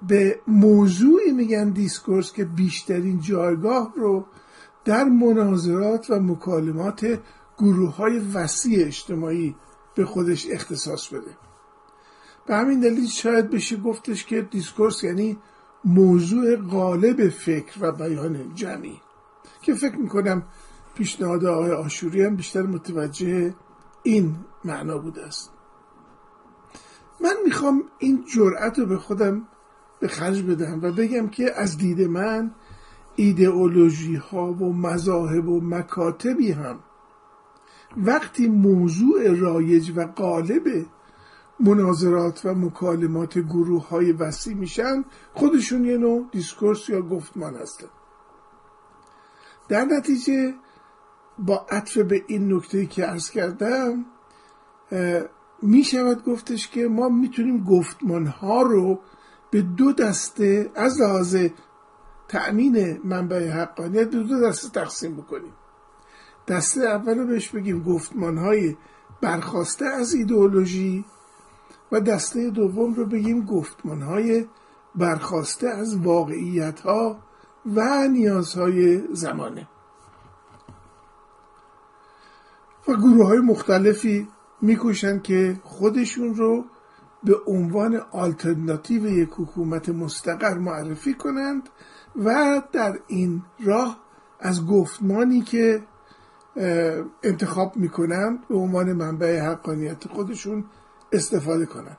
به 0.02 0.40
موضوعی 0.48 1.32
میگن 1.32 1.70
discourse 1.70 2.34
که 2.34 2.46
بیشترین 2.46 3.20
جایگاه 3.20 3.94
رو 3.96 4.26
در 4.86 5.04
مناظرات 5.04 6.10
و 6.10 6.20
مکالمات 6.20 7.20
گروه 7.58 7.96
های 7.96 8.20
وسیع 8.20 8.86
اجتماعی 8.86 9.56
به 9.96 10.06
خودش 10.06 10.48
اختصاص 10.52 11.08
بده. 11.08 11.38
به 12.48 12.56
همین 12.56 12.80
دلیل 12.80 13.08
شاید 13.08 13.50
بشه 13.50 13.78
گفتش 13.78 14.26
که 14.26 14.42
discourse 14.42 15.04
یعنی 15.04 15.38
موضوع 15.86 16.56
غالب 16.56 17.30
فکر 17.30 17.78
و 17.82 17.92
بیان 17.92 18.56
جمعی. 18.56 19.02
که 19.62 19.74
فکر 19.74 19.96
می‌کنم 19.96 20.44
پیشنهاد 20.96 21.46
آقای 21.46 21.72
آشوری 21.72 22.24
هم 22.24 22.36
بیشتر 22.36 22.62
متوجه 22.62 23.54
این 24.04 24.36
معنا 24.66 24.98
بوده 24.98 25.26
است. 25.26 25.52
من 27.22 27.36
می‌خوام 27.46 27.84
این 28.00 28.26
جرأت 28.36 28.80
رو 28.80 28.86
به 28.86 28.98
خودم 28.98 29.48
به 30.06 30.12
خرج 30.12 30.44
بدم 30.44 30.80
و 30.82 30.92
بگم 30.92 31.28
که 31.28 31.54
از 31.56 31.78
دید 31.78 32.02
من 32.02 32.52
ایدئولوژی 33.16 34.16
ها 34.16 34.54
و 34.54 34.74
مذاهب 34.74 35.50
و 35.50 35.62
مکاتبی 35.62 36.52
هم 36.52 36.80
وقتی 37.98 38.48
موضوع 38.48 39.34
رایج 39.34 39.92
و 39.96 40.06
غالب 40.06 40.86
مناظرات 41.60 42.46
و 42.46 42.54
مکالمات 42.54 43.40
گروه 43.40 43.88
های 43.88 44.12
وسیع 44.12 44.56
میشن 44.56 45.06
خودشون 45.34 45.86
یه 45.86 45.98
نوع 45.98 46.26
discourse 46.32 46.90
یا 46.90 47.02
گفتمان 47.02 47.56
هستن. 47.56 47.88
در 49.70 49.86
نتیجه 49.86 50.54
با 51.40 51.66
عطف 51.70 51.98
به 51.98 52.24
این 52.28 52.54
نکته 52.54 52.86
که 52.86 53.10
ارز 53.10 53.30
کردم 53.30 54.06
می 55.62 55.84
شود 55.84 56.24
گفتش 56.24 56.68
که 56.68 56.88
ما 56.88 57.10
می‌تونیم 57.10 57.64
گفتمان 57.64 58.26
ها 58.28 58.62
رو 58.62 59.00
به 59.56 59.62
دو 59.62 59.92
دسته 59.92 60.72
از 60.76 61.02
لحاظ 61.02 61.38
تأمین 62.28 63.02
منبع 63.04 63.50
حقانیت 63.50 64.10
به 64.10 64.24
دو 64.24 64.48
دسته 64.48 64.70
تقسیم 64.70 65.16
بکنیم. 65.16 65.54
دسته 66.48 66.82
اول 66.82 67.18
رو 67.18 67.28
بهش 67.28 67.50
بگیم 67.50 67.84
گفتمان 67.84 68.38
های 68.38 68.78
برخواسته 69.22 69.86
از 69.86 70.14
ایدئولوژی 70.14 71.06
و 71.92 72.00
دسته 72.00 72.50
دوم 72.50 72.94
رو 72.94 73.06
بگیم 73.06 73.46
گفتمان 73.46 74.02
های 74.02 74.46
برخواسته 74.96 75.68
از 75.68 75.98
واقعیت 75.98 76.80
ها 76.80 77.20
و 77.76 78.08
نیازهای 78.08 79.02
زمانه. 79.14 79.68
و 82.88 82.94
گروه 82.94 83.26
های 83.26 83.40
مختلفی 83.40 84.28
میکوشن 84.62 85.20
که 85.20 85.60
خودشون 85.64 86.36
رو 86.36 86.66
به 87.26 87.36
عنوان 87.48 88.02
آلترناتیو 88.12 89.06
یک 89.06 89.30
حکومت 89.32 89.90
مستقر 89.90 90.54
معرفی 90.54 91.14
کنند 91.14 91.70
و 92.16 92.62
در 92.72 92.94
این 93.08 93.42
راه 93.64 94.00
از 94.40 94.66
گفتمانی 94.68 95.42
که 95.42 95.82
انتخاب 97.24 97.78
می‌کنند 97.78 98.48
به 98.48 98.56
عنوان 98.56 98.94
منبع 98.94 99.40
حقانیت 99.40 100.08
خودشون 100.08 100.66
استفاده 101.12 101.66
کنند. 101.66 101.98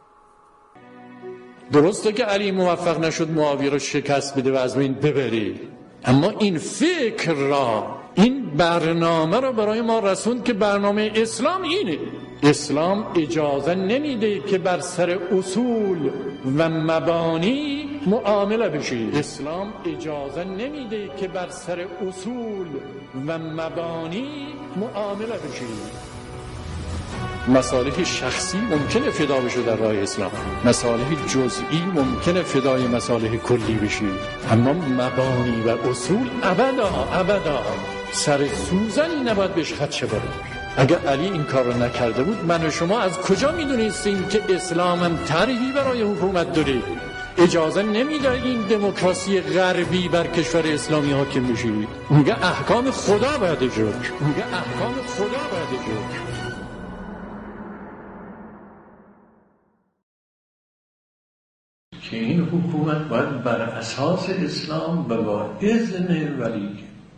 درسته 1.73 2.12
که 2.12 2.25
علی 2.25 2.52
موفق 2.52 3.04
نشد 3.04 3.30
معاویه 3.30 3.71
رو 3.71 3.78
شکست 3.78 4.38
بده 4.38 4.52
و 4.52 4.56
از 4.56 4.76
بین 4.76 4.95
ببری. 4.95 5.61
اما 6.04 6.30
این 6.30 6.59
فکر 6.59 7.35
را 7.35 7.97
این 8.14 8.56
برنامه 8.56 9.40
را 9.40 9.52
برای 9.52 9.83
ما 9.83 9.99
رسوند 9.99 10.45
که 10.45 10.52
برنامه 10.52 11.12
اسلام 11.14 11.62
اینه. 11.62 11.99
اسلام 12.43 13.07
اجازه 13.16 13.75
نمیده 13.75 14.40
که 14.40 14.59
بر 14.59 14.81
سر 14.81 15.19
اصول 15.38 16.11
و 16.59 16.69
مبانی 16.69 17.88
معامله 18.07 18.69
بشید 18.69 19.16
اسلام 19.16 19.73
اجازه 19.85 20.45
نمیده 20.45 21.11
که 21.21 21.28
بر 21.28 21.49
سر 21.50 21.87
اصول 22.09 22.66
و 23.26 23.38
مبانی 23.38 24.47
معامله 24.76 25.35
بشید 25.35 26.07
مصالح 27.49 28.05
شخصی 28.05 28.59
ممکنه 28.59 29.11
فدا 29.11 29.40
بشه 29.40 29.62
در 29.62 29.76
راه 29.76 29.95
اسلام. 29.95 30.31
مصالح 30.64 31.26
جزئی 31.26 31.83
ممکنه 31.95 32.43
فدای 32.43 32.87
مصالح 32.87 33.37
کلی 33.37 33.75
بشه. 33.75 34.05
اما 34.50 34.73
مبانی 34.73 35.62
و 35.66 35.88
اصول 35.88 36.31
ابدا 36.43 36.90
ابدا. 37.12 37.62
سر 38.12 38.47
سوزنی 38.47 39.21
نباید 39.25 39.55
بهش 39.55 39.73
خدشه 39.75 40.07
برد 40.07 40.56
اگر 40.78 40.99
علی 40.99 41.25
این 41.25 41.45
کار 41.45 41.75
نکرده 41.75 42.23
بود 42.23 42.45
من 42.45 42.66
و 42.66 42.71
شما 42.71 43.00
از 43.00 43.18
کجا 43.18 43.52
می‌دونستیم 43.52 44.28
که 44.28 44.42
اسلام 44.49 44.99
هم 44.99 45.16
طرحی 45.16 45.73
برای 45.73 46.02
حکومت 46.02 46.52
داره؟ 46.52 46.83
اجازه 47.38 47.83
نمی‌دهید 47.83 48.68
دموکراسی 48.68 49.40
غربی 49.40 50.09
بر 50.09 50.26
کشور 50.26 50.66
اسلامی 50.66 51.12
حاکم 51.12 51.52
بشه. 51.52 51.68
میگه 52.11 52.45
احکام 52.45 52.90
خدا 52.90 53.38
باید 53.38 53.62
اجرا 53.62 53.87
میگه 54.21 54.45
احکام 54.52 54.95
خدا 55.06 55.42
باید 55.52 55.80
اجرا 55.80 56.26
که 62.11 62.16
این 62.16 62.40
حکومت 62.40 63.09
باید 63.09 63.42
بر 63.42 63.61
اساس 63.61 64.30
اسلام 64.30 65.06
و 65.09 65.23
با 65.23 65.50
اذن 65.61 66.37
ولی 66.38 66.68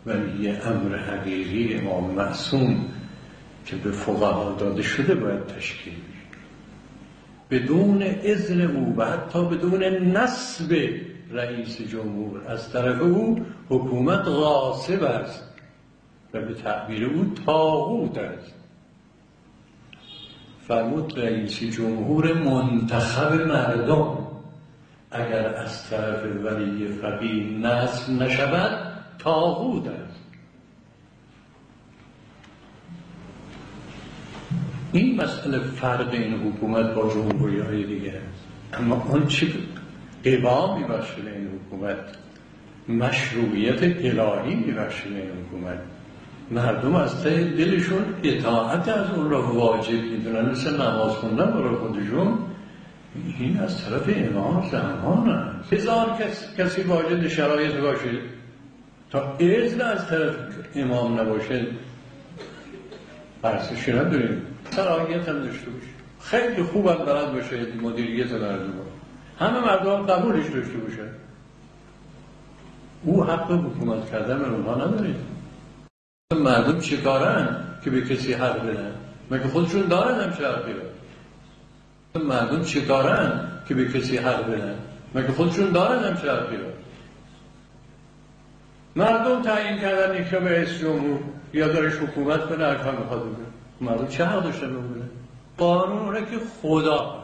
ولی 0.05 0.49
امر 0.49 0.97
حقیقی 0.97 1.73
امام 1.73 2.11
معصوم 2.11 2.85
که 3.65 3.75
به 3.75 3.91
فقها 3.91 4.55
داده 4.59 4.81
شده 4.81 5.15
باید 5.15 5.47
تشکیل 5.47 5.93
بدون 7.49 8.03
اذن 8.03 8.61
او 8.61 8.95
و 8.97 9.05
حتی 9.05 9.45
بدون 9.45 9.83
نصب 9.83 10.89
رئیس 11.31 11.81
جمهور 11.81 12.47
از 12.47 12.71
طرف 12.71 13.01
او 13.01 13.45
حکومت 13.69 14.27
غاصب 14.27 15.03
است 15.03 15.43
و 16.33 16.41
به 16.41 16.53
تعبیر 16.53 17.05
او 17.05 17.33
تاغوت 17.45 18.17
است. 18.17 18.53
فرمود 20.67 21.19
رئیس 21.19 21.59
جمهور 21.63 22.33
منتخب 22.33 23.33
مردم 23.33 24.17
اگر 25.11 25.55
از 25.55 25.89
طرف 25.89 26.23
ولی 26.43 26.87
فقیه 26.87 27.57
نصب 27.57 28.11
نشود 28.11 28.93
تاغوت 29.19 29.87
است. 29.87 30.08
این 34.91 35.21
مسئله 35.21 35.59
فرق 35.59 36.09
این 36.13 36.33
حکومت 36.33 36.93
با 36.93 37.13
جمهوری 37.13 37.59
های 37.59 37.83
دیگه 37.83 38.13
اما 38.73 39.05
اون 39.09 39.27
چی 39.27 39.53
قوام 40.23 40.81
میبخشه 40.81 41.15
این 41.35 41.47
حکومت. 41.47 41.97
مشروعیت 42.89 43.83
الهی 43.83 44.55
میبخشه 44.55 45.05
این 45.09 45.17
حکومت. 45.19 45.79
مردم 46.51 46.95
از 46.95 47.23
ته 47.23 47.43
دلشون 47.43 48.05
اطاعت 48.23 48.87
از 48.87 49.11
اون 49.11 49.29
را 49.29 49.41
واجب 49.41 50.03
می‌دونن. 50.03 50.49
مثل 50.49 50.81
نماز 50.81 51.11
خوندن 51.11 51.45
برای 51.45 51.75
خودشون. 51.75 52.37
این 53.39 53.59
از 53.59 53.85
طرف 53.85 54.09
امام 54.15 54.69
زمان 54.71 55.29
است. 55.29 55.73
هزار 55.73 56.17
کس، 56.19 56.55
کسی 56.57 56.81
واجد 56.81 57.27
شرایط 57.27 57.73
باشه 57.75 58.11
تا 59.11 59.37
اذن 59.39 59.81
از 59.81 60.07
طرف 60.07 60.35
امام 60.75 61.19
نباشه 61.19 61.65
برسشی 63.41 63.91
نداریم. 63.91 64.41
صلاحیت 64.71 65.29
هم 65.29 65.39
داشته 65.39 65.69
باشه 65.69 65.87
خیلی 66.21 66.63
خوب 66.63 66.87
هم 66.87 67.05
بلد 67.05 67.33
باشه 67.33 67.67
مدیریت 67.81 68.31
مردم 68.31 68.73
همه 69.39 69.59
مردم 69.59 70.05
قبولش 70.05 70.45
داشته 70.45 70.77
باشه 70.77 71.09
او 73.03 73.23
حق 73.23 73.51
حکومت 73.51 74.11
کردن 74.11 74.41
اونها 74.41 74.75
نداره 74.75 75.15
مردم 76.43 76.79
چه 76.79 76.97
کارن 76.97 77.55
که 77.83 77.89
به 77.89 78.01
کسی 78.01 78.33
حق 78.33 78.65
بدن؟ 78.65 78.95
مگه 79.31 79.47
خودشون 79.47 79.81
دارن 79.81 80.19
هم 80.21 80.33
چه 80.33 80.47
حقی 80.47 80.73
مردم 82.15 82.63
چه 82.63 82.81
کارن 82.81 83.51
که 83.67 83.73
به 83.73 83.85
کسی 83.85 84.17
حق 84.17 84.45
بدن؟ 84.47 84.75
مگه 85.15 85.31
خودشون 85.31 85.71
دارن 85.71 86.03
هم 86.03 86.21
چه 86.21 86.31
حقی 86.31 86.57
مردم 88.95 89.41
تعیین 89.41 89.81
کردن 89.81 90.21
یکی 90.21 90.35
به 90.35 90.49
رئیس 90.49 90.83
یا 91.53 91.67
دارش 91.67 91.93
حکومت 91.93 92.45
کنه 92.49 92.65
هر 92.65 92.75
کار 92.75 92.97
می‌خواد 92.99 93.23
مردم 93.81 94.07
چه 94.07 94.25
حق 94.25 94.43
داشتن 94.43 94.67
بکنه 94.67 95.03
قانون 95.57 96.15
که 96.15 96.39
خدا 96.61 97.23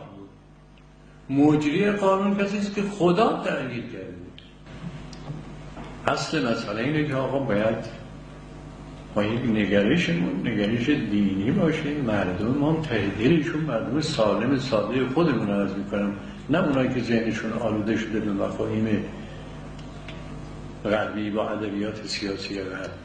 مجری 1.30 1.92
قانون 1.92 2.38
کسی 2.38 2.58
است 2.58 2.76
که 2.76 2.82
خدا 2.82 3.44
تعیین 3.46 3.84
کرده. 3.84 4.16
اصل 6.08 6.52
مسئله 6.52 6.82
اینه 6.82 7.08
که 7.08 7.16
آقا 7.16 7.40
باید 7.40 8.06
با 9.16 9.24
یک 9.24 9.42
نگرشمون 9.42 10.48
نگرش 10.48 10.90
دینی 10.90 11.52
باشه 11.52 12.02
مردم 12.02 12.48
ما 12.48 12.82
تهدیرشون 12.82 13.62
مردم 13.62 14.02
سالم 14.02 14.58
ساده 14.58 15.06
خودمون 15.06 15.50
عرض 15.50 15.74
می‌کنم. 15.74 16.14
نه 16.50 16.68
اونایی 16.68 16.90
که 16.94 17.02
ذهنشون 17.02 17.54
آلوده 17.54 17.98
شده 17.98 18.20
به 18.20 18.32
مفاهیم 18.32 19.06
غربی 20.86 21.30
با 21.30 21.50
ادبیات 21.50 22.08
سیاسی 22.08 22.62
غرب. 22.62 23.05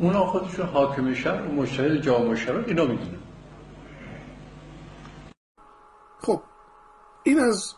اونا 0.00 0.26
خودشون 0.26 0.66
حاکم 0.66 1.14
شهر 1.14 1.42
و 1.42 1.52
مشتهد 1.52 2.00
جامعه 2.00 2.36
شهر 2.36 2.56
اینا 2.56 2.86
می‌دونن. 2.86 3.18
خب 6.18 6.42
این 7.22 7.40
از 7.40 7.74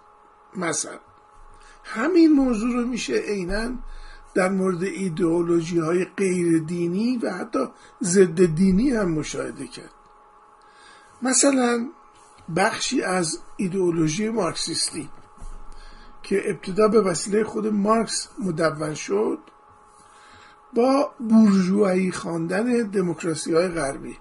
مثل 0.56 0.88
همین 1.84 2.32
موضوع 2.32 2.72
رو 2.72 2.86
میشه 2.86 3.14
عینا 3.14 3.70
در 4.34 4.48
مورد 4.48 4.82
ایدئولوژی 4.82 5.78
های 5.78 6.04
غیر 6.04 6.58
دینی 6.58 7.16
و 7.16 7.30
حتی 7.30 7.58
ضد 8.02 8.54
دینی 8.54 8.90
هم 8.90 9.10
مشاهده 9.10 9.66
کرد. 9.66 9.94
مثلا 11.22 11.88
بخشی 12.56 13.02
از 13.02 13.42
ایدئولوژی 13.56 14.28
مارکسیستی 14.28 15.10
که 16.22 16.42
ابتدا 16.50 16.88
به 16.88 17.00
وسیله 17.00 17.44
خود 17.44 17.66
مارکس 17.66 18.28
مدون 18.38 18.94
شد 18.94 19.38
با 20.74 21.10
بورژوایی 21.20 22.12
خواندن 22.12 22.82
دموکراسی 22.82 23.54
های 23.54 23.68
غربی 23.68 24.16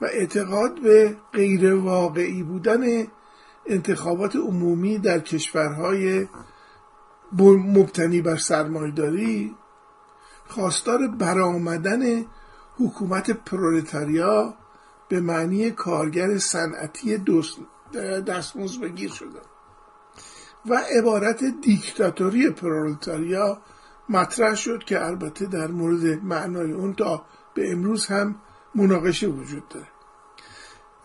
و 0.00 0.04
اعتقاد 0.04 0.80
به 0.80 1.16
غیر 1.32 1.74
واقعی 1.74 2.42
بودن 2.42 3.06
انتخابات 3.66 4.36
عمومی 4.36 4.98
در 4.98 5.18
کشورهای 5.18 6.28
مبتنی 7.38 8.20
بر 8.20 8.36
سرمایداری 8.36 9.54
خواستار 10.48 11.08
برآمدن 11.08 12.24
حکومت 12.78 13.30
پرولتاریا 13.30 14.54
به 15.08 15.20
معنی 15.20 15.70
کارگر 15.70 16.38
صنعتی 16.38 17.18
دستمزد 18.26 18.80
بگیر 18.80 19.10
شدن 19.10 19.40
و 20.66 20.82
عبارت 20.98 21.44
دیکتاتوری 21.44 22.50
پرولتاریا 22.50 23.58
مطرح 24.08 24.54
شد 24.54 24.84
که 24.84 25.04
البته 25.04 25.46
در 25.46 25.66
مورد 25.66 26.24
معنای 26.24 26.72
اون 26.72 26.94
تا 26.94 27.24
به 27.54 27.72
امروز 27.72 28.06
هم 28.06 28.36
مناقشه 28.74 29.26
وجود 29.26 29.68
داره. 29.68 29.88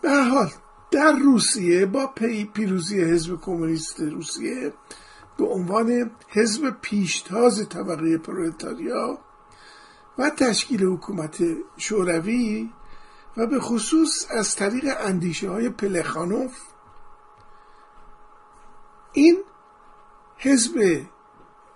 به 0.02 0.24
حال 0.24 0.50
در 0.90 1.12
روسیه 1.12 1.86
با 1.86 2.06
پی 2.06 2.44
پیروزی 2.44 3.00
حزب 3.00 3.40
کمونیست 3.40 4.00
روسیه 4.00 4.72
به 5.38 5.44
عنوان 5.44 6.10
حزب 6.28 6.70
پیشتاز 6.80 7.68
طبقه 7.68 8.18
پرولتاریا 8.18 9.18
و 10.18 10.30
تشکیل 10.30 10.84
حکومت 10.84 11.44
شوروی 11.76 12.70
و 13.36 13.46
به 13.46 13.60
خصوص 13.60 14.26
از 14.30 14.56
طریق 14.56 14.84
اندیشه 15.00 15.50
های 15.50 15.68
پلخانوف 15.68 16.52
این 19.12 19.36
حزب 20.36 21.02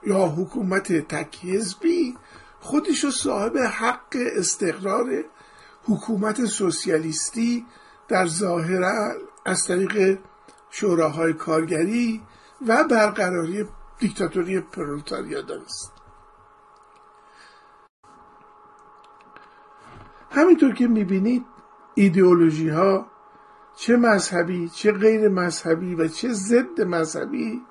یا 0.07 0.27
حکومت 0.27 0.93
تک 0.93 1.45
حزبی 1.45 2.17
خودشو 2.61 3.11
صاحب 3.11 3.59
حق 3.59 4.17
استقرار 4.37 5.25
حکومت 5.85 6.45
سوسیالیستی 6.45 7.67
در 8.09 8.27
ظاهر 8.27 8.85
از 9.45 9.65
طریق 9.65 10.19
شوراهای 10.71 11.33
کارگری 11.33 12.23
و 12.67 12.85
برقراری 12.85 13.65
دیکتاتوری 13.99 14.61
پرولتاریا 14.61 15.41
دانست 15.41 15.93
همینطور 20.31 20.75
که 20.75 20.87
می‌بینید 20.87 21.45
ایدئولوژی 21.95 22.69
ها 22.69 23.07
چه 23.77 23.97
مذهبی 23.97 24.69
چه 24.69 24.93
غیر 24.93 25.29
مذهبی 25.29 25.95
و 25.95 26.09
چه 26.09 26.33
ضد 26.33 26.81
مذهبی 26.81 27.63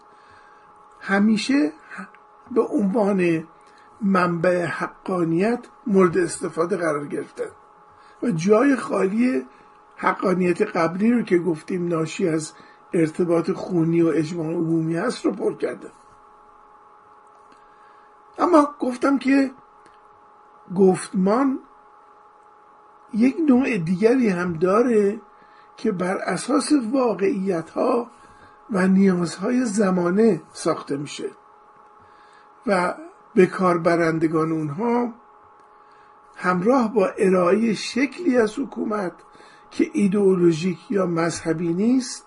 همیشه 1.00 1.72
به 2.56 2.62
عنوان 2.62 3.48
منبع 4.02 4.66
حقانیت 4.66 5.60
مورد 5.88 6.18
استفاده 6.18 6.78
قرار 6.78 7.08
گرفتن 7.08 7.52
و 8.24 8.32
جای 8.32 8.76
خالی 8.76 9.46
حقانیت 9.96 10.62
قبلی 10.62 11.12
رو 11.12 11.22
که 11.22 11.38
گفتیم 11.38 11.88
ناشی 11.88 12.28
از 12.28 12.54
ارتباط 12.94 13.52
خونی 13.52 14.02
و 14.02 14.08
اجماع 14.08 14.48
عمومی 14.48 14.96
هست 14.96 15.26
رو 15.26 15.32
پر 15.32 15.54
کرده. 15.54 15.92
اما 18.40 18.76
گفتم 18.80 19.18
که 19.18 19.52
گفتمان 20.76 21.60
یک 23.14 23.36
نوع 23.48 23.78
دیگری 23.78 24.30
هم 24.30 24.54
داره 24.54 25.22
که 25.78 25.92
بر 25.92 26.18
اساس 26.18 26.72
واقعیت 26.92 27.70
ها 27.70 28.12
و 28.70 28.88
نیازهای 28.88 29.66
زمانه 29.66 30.42
ساخته 30.54 30.98
میشه. 30.98 31.30
و 32.67 32.93
به 33.36 33.45
کار 33.45 33.78
برندگان 33.78 34.52
اونها 34.52 35.13
همراه 36.36 36.93
با 36.93 37.08
ارائه 37.08 37.74
شکلی 37.74 38.38
از 38.38 38.60
حکومت 38.60 39.13
که 39.71 39.89
ایدئولوژیک 39.93 40.91
یا 40.91 41.06
مذهبی 41.06 41.74
نیست 41.74 42.26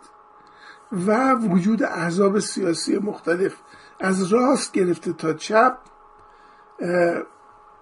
و 0.92 1.34
وجود 1.34 1.82
احزاب 1.82 2.38
سیاسی 2.38 2.98
مختلف 2.98 3.56
از 4.00 4.32
راست 4.32 4.72
گرفته 4.72 5.12
تا 5.12 5.32
چپ 5.32 5.76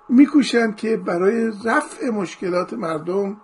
میکوشند 0.08 0.76
که 0.76 0.96
برای 0.96 1.52
رفع 1.64 2.10
مشکلات 2.10 2.72
مردم 2.72 3.36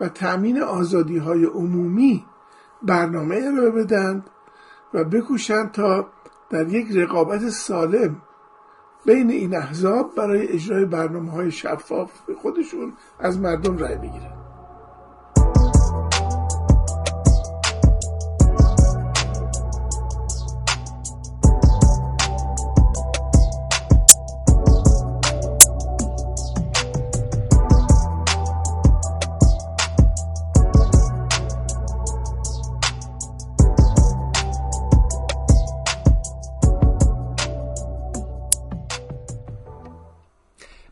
و 0.00 0.08
تأمین 0.08 0.62
آزادی 0.62 1.18
های 1.18 1.44
عمومی 1.44 2.26
برنامه 2.82 3.36
ارائه 3.36 3.70
بدند 3.70 4.30
و 4.94 5.04
بکوشند 5.04 5.72
تا 5.72 6.08
در 6.50 6.68
یک 6.68 6.96
رقابت 6.96 7.48
سالم 7.48 8.22
بین 9.06 9.30
این 9.30 9.56
احزاب 9.56 10.14
برای 10.14 10.48
اجرای 10.48 10.84
برنامه 10.84 11.30
های 11.30 11.52
شفاف 11.52 12.12
خودشون 12.42 12.92
از 13.18 13.38
مردم 13.38 13.78
رأی 13.78 13.96
بگیرند 13.96 14.39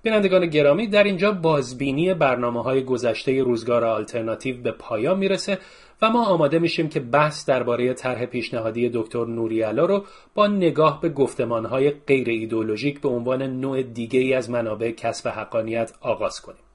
بینندگان 0.08 0.46
گرامی 0.46 0.86
در 0.86 1.04
اینجا 1.04 1.32
بازبینی 1.32 2.14
برنامه 2.14 2.62
های 2.62 2.84
گذشته 2.84 3.42
روزگار 3.42 3.84
آلترناتیو 3.84 4.62
به 4.62 4.72
پایان 4.72 5.18
می‌رسه 5.18 5.58
و 6.02 6.10
ما 6.10 6.24
آماده 6.24 6.58
میشیم 6.58 6.88
که 6.88 7.00
بحث 7.00 7.48
درباره 7.48 7.94
طرح 7.94 8.26
پیشنهادی 8.26 8.90
دکتر 8.94 9.24
نوریالا 9.24 9.84
رو 9.84 10.04
با 10.34 10.46
نگاه 10.46 11.00
به 11.00 11.08
گفتمان 11.08 11.64
های 11.64 11.90
غیر 11.90 12.28
ایدولوژیک 12.28 13.00
به 13.00 13.08
عنوان 13.08 13.42
نوع 13.42 13.82
دیگه 13.82 14.20
ای 14.20 14.34
از 14.34 14.50
منابع 14.50 14.90
کسب 14.90 15.28
حقانیت 15.28 15.92
آغاز 16.00 16.40
کنیم. 16.40 16.67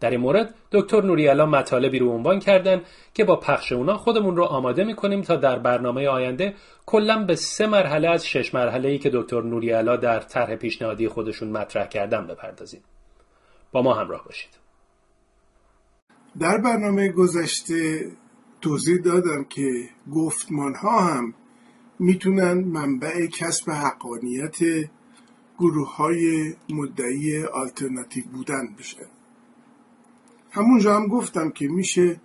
در 0.00 0.10
این 0.10 0.20
مورد 0.20 0.54
دکتر 0.72 1.02
نوریالا 1.02 1.46
مطالبی 1.46 1.98
رو 1.98 2.10
عنوان 2.10 2.38
کردن 2.38 2.82
که 3.14 3.24
با 3.24 3.36
پخش 3.36 3.72
اونا 3.72 3.96
خودمون 3.96 4.36
رو 4.36 4.44
آماده 4.44 4.84
می‌کنیم 4.84 5.22
تا 5.22 5.36
در 5.36 5.58
برنامه 5.58 6.08
آینده 6.08 6.54
کلا 6.86 7.24
به 7.24 7.36
سه 7.36 7.66
مرحله 7.66 8.08
از 8.08 8.26
شش 8.26 8.54
مرحله 8.54 8.88
ای 8.88 8.98
که 8.98 9.10
دکتر 9.14 9.42
نوریالا 9.42 9.96
در 9.96 10.20
طرح 10.20 10.56
پیشنهادی 10.56 11.08
خودشون 11.08 11.48
مطرح 11.48 11.86
کردن 11.86 12.26
بپردازیم. 12.26 12.80
با 13.72 13.82
ما 13.82 13.94
همراه 13.94 14.24
باشید. 14.24 14.50
در 16.38 16.58
برنامه 16.58 17.08
گذشته 17.08 18.10
توضیح 18.60 19.02
دادم 19.02 19.44
که 19.44 19.88
گفتمان 20.12 20.74
ها 20.74 21.00
هم 21.00 21.34
می‌تونن 21.98 22.52
منبع 22.52 23.26
کسب 23.26 23.70
حقانیت 23.70 24.88
گروه 25.58 25.96
های 25.96 26.54
مدعی 26.70 27.44
آلترناتیو 27.44 28.24
بودن 28.32 28.74
بشن 28.78 29.15
همونجا 30.56 30.96
هم 30.96 31.06
گفتم 31.06 31.50
که 31.50 31.68
میشه 31.68 32.20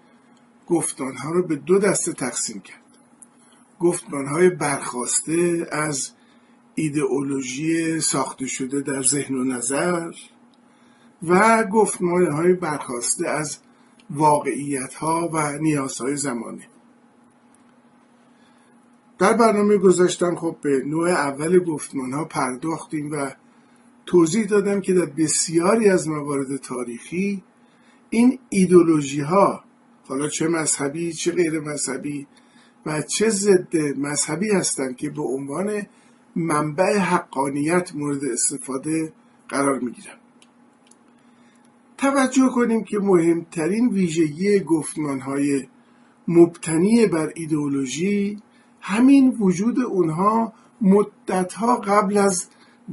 ها 1.23 1.31
رو 1.31 1.47
به 1.47 1.55
دو 1.55 1.79
دسته 1.79 2.13
تقسیم 2.13 2.61
کرد. 2.61 2.81
گفتمان 3.79 4.27
های 4.27 4.49
برخواسته 4.49 5.67
از 5.71 6.11
ایدئولوژی 6.75 8.01
ساخته 8.01 8.47
شده 8.47 8.81
در 8.81 9.03
ذهن 9.03 9.35
و 9.35 9.43
نظر 9.43 10.11
و 11.27 11.63
گفتمان 11.63 12.31
های 12.31 12.53
برخواسته 12.53 13.29
از 13.29 13.57
واقعیت 14.09 14.93
ها 14.93 15.29
و 15.33 15.57
نیازهای 15.57 16.15
زمانه. 16.15 16.67
در 19.19 19.33
برنامه 19.33 19.77
گذاشتم 19.77 20.35
خب 20.35 20.57
به 20.61 20.83
نوع 20.85 21.09
اول 21.09 21.59
گفتمان 21.59 22.13
ها 22.13 22.25
پرداختیم 22.25 23.11
و 23.11 23.31
توضیح 24.05 24.45
دادم 24.45 24.81
که 24.81 24.93
در 24.93 25.05
بسیاری 25.05 25.89
از 25.89 26.07
موارد 26.07 26.57
تاریخی 26.57 27.43
این 28.13 28.39
ایدولوژی 28.49 29.21
ها 29.21 29.63
حالا 30.07 30.27
چه 30.27 30.47
مذهبی 30.47 31.13
چه 31.13 31.31
غیر 31.31 31.59
مذهبی 31.59 32.27
و 32.85 33.01
چه 33.01 33.29
ضد 33.29 33.77
مذهبی 33.77 34.49
هستند 34.49 34.97
که 34.97 35.09
به 35.09 35.21
عنوان 35.21 35.85
منبع 36.35 36.97
حقانیت 36.97 37.95
مورد 37.95 38.25
استفاده 38.25 39.13
قرار 39.49 39.79
می 39.79 39.91
گیرن. 39.91 40.17
توجه 41.97 42.49
کنیم 42.55 42.83
که 42.83 42.99
مهمترین 42.99 43.89
ویژگی 43.89 44.59
گفتمان 44.59 45.19
های 45.19 45.67
مبتنی 46.27 47.07
بر 47.07 47.31
ایدئولوژی 47.35 48.37
همین 48.81 49.29
وجود 49.29 49.79
اونها 49.79 50.53
مدتها 50.81 51.75
قبل 51.75 52.17
از 52.17 52.47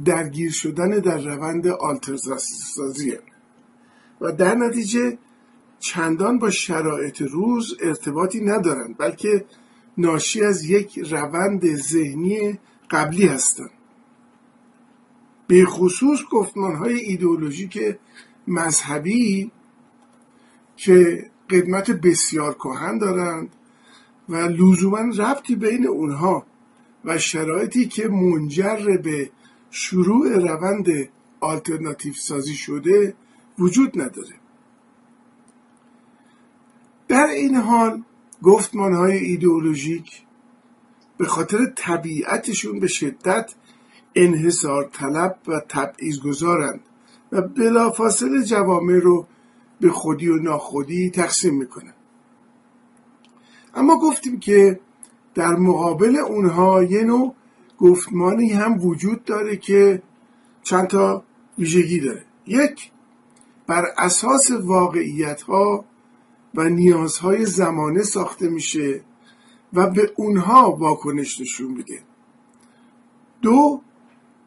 درگیر 0.05 0.51
شدن 0.51 0.89
در 0.89 1.17
روند 1.17 1.67
آلترسازیه 1.67 3.19
و 4.21 4.31
در 4.31 4.55
نتیجه 4.55 5.17
چندان 5.79 6.39
با 6.39 6.49
شرایط 6.49 7.21
روز 7.21 7.77
ارتباطی 7.81 8.41
ندارند 8.41 8.97
بلکه 8.97 9.45
ناشی 9.97 10.41
از 10.41 10.65
یک 10.65 10.99
روند 10.99 11.75
ذهنی 11.75 12.59
قبلی 12.91 13.27
هستند 13.27 13.69
به 15.47 15.65
خصوص 15.65 16.19
گفتمان 16.31 16.75
های 16.75 16.93
ایدئولوژیک 16.93 17.97
مذهبی 18.47 19.51
که 20.75 21.25
قدمت 21.49 21.91
بسیار 21.91 22.53
کهن 22.53 22.97
دارند 22.97 23.49
و 24.29 24.35
لزوما 24.35 24.99
ربطی 25.17 25.55
بین 25.55 25.87
اونها 25.87 26.45
و 27.05 27.17
شرایطی 27.17 27.87
که 27.87 28.07
منجر 28.07 28.97
به 29.03 29.29
شروع 29.71 30.35
روند 30.35 30.87
آلترناتیو 31.39 32.13
سازی 32.13 32.53
شده 32.53 33.13
وجود 33.59 34.01
نداره. 34.01 34.35
در 37.07 37.27
این 37.27 37.55
حال 37.55 38.03
گفتمان 38.43 38.93
های 38.93 39.17
ایدئولوژیک 39.17 40.21
به 41.17 41.25
خاطر 41.25 41.65
طبیعتشون 41.75 42.79
به 42.79 42.87
شدت 42.87 43.55
انحصار 44.15 44.89
طلب 44.93 45.37
و 45.47 45.61
تبعیض 45.69 46.19
گذارند 46.19 46.79
و 47.31 47.41
بلافاصله 47.41 48.43
جوامع 48.43 48.99
رو 48.99 49.27
به 49.81 49.89
خودی 49.89 50.27
و 50.27 50.35
ناخودی 50.35 51.09
تقسیم 51.09 51.57
می‌کنن. 51.57 51.93
اما 53.75 53.99
گفتیم 53.99 54.39
که 54.39 54.79
در 55.35 55.55
مقابل 55.55 56.15
اونها 56.15 56.83
یه 56.83 57.03
نوع 57.03 57.35
گفتمانی 57.77 58.49
هم 58.49 58.85
وجود 58.85 59.23
داره 59.23 59.57
که 59.57 60.01
چند 60.63 60.87
تا 60.87 61.23
ویژگی 61.57 61.99
داره. 61.99 62.25
یک 62.47 62.91
بر 63.69 63.85
اساس 63.97 64.51
واقعیت 64.51 65.41
ها 65.41 65.85
و 66.55 66.69
نیازهای 66.69 67.45
زمانه 67.45 68.03
ساخته 68.03 68.49
میشه 68.49 69.01
و 69.73 69.89
به 69.89 70.11
اونها 70.15 70.71
واکنش 70.71 71.41
نشون 71.41 71.71
میده. 71.71 72.01
دو 73.41 73.81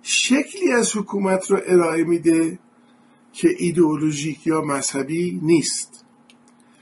شکلی 0.03 0.73
از 0.73 0.97
حکومت 0.97 1.51
رو 1.51 1.61
ارائه 1.67 2.05
میده 2.05 2.59
که 3.33 3.49
ایدئولوژیک 3.59 4.47
یا 4.47 4.61
مذهبی 4.61 5.41
نیست. 5.43 6.05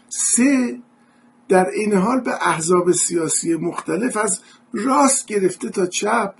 سه 0.08 0.78
در 1.48 1.66
این 1.70 1.92
حال 1.92 2.20
به 2.20 2.48
احزاب 2.48 2.92
سیاسی 2.92 3.54
مختلف 3.54 4.16
از 4.16 4.40
راست 4.72 5.26
گرفته 5.26 5.70
تا 5.70 5.86
چپ 5.86 6.34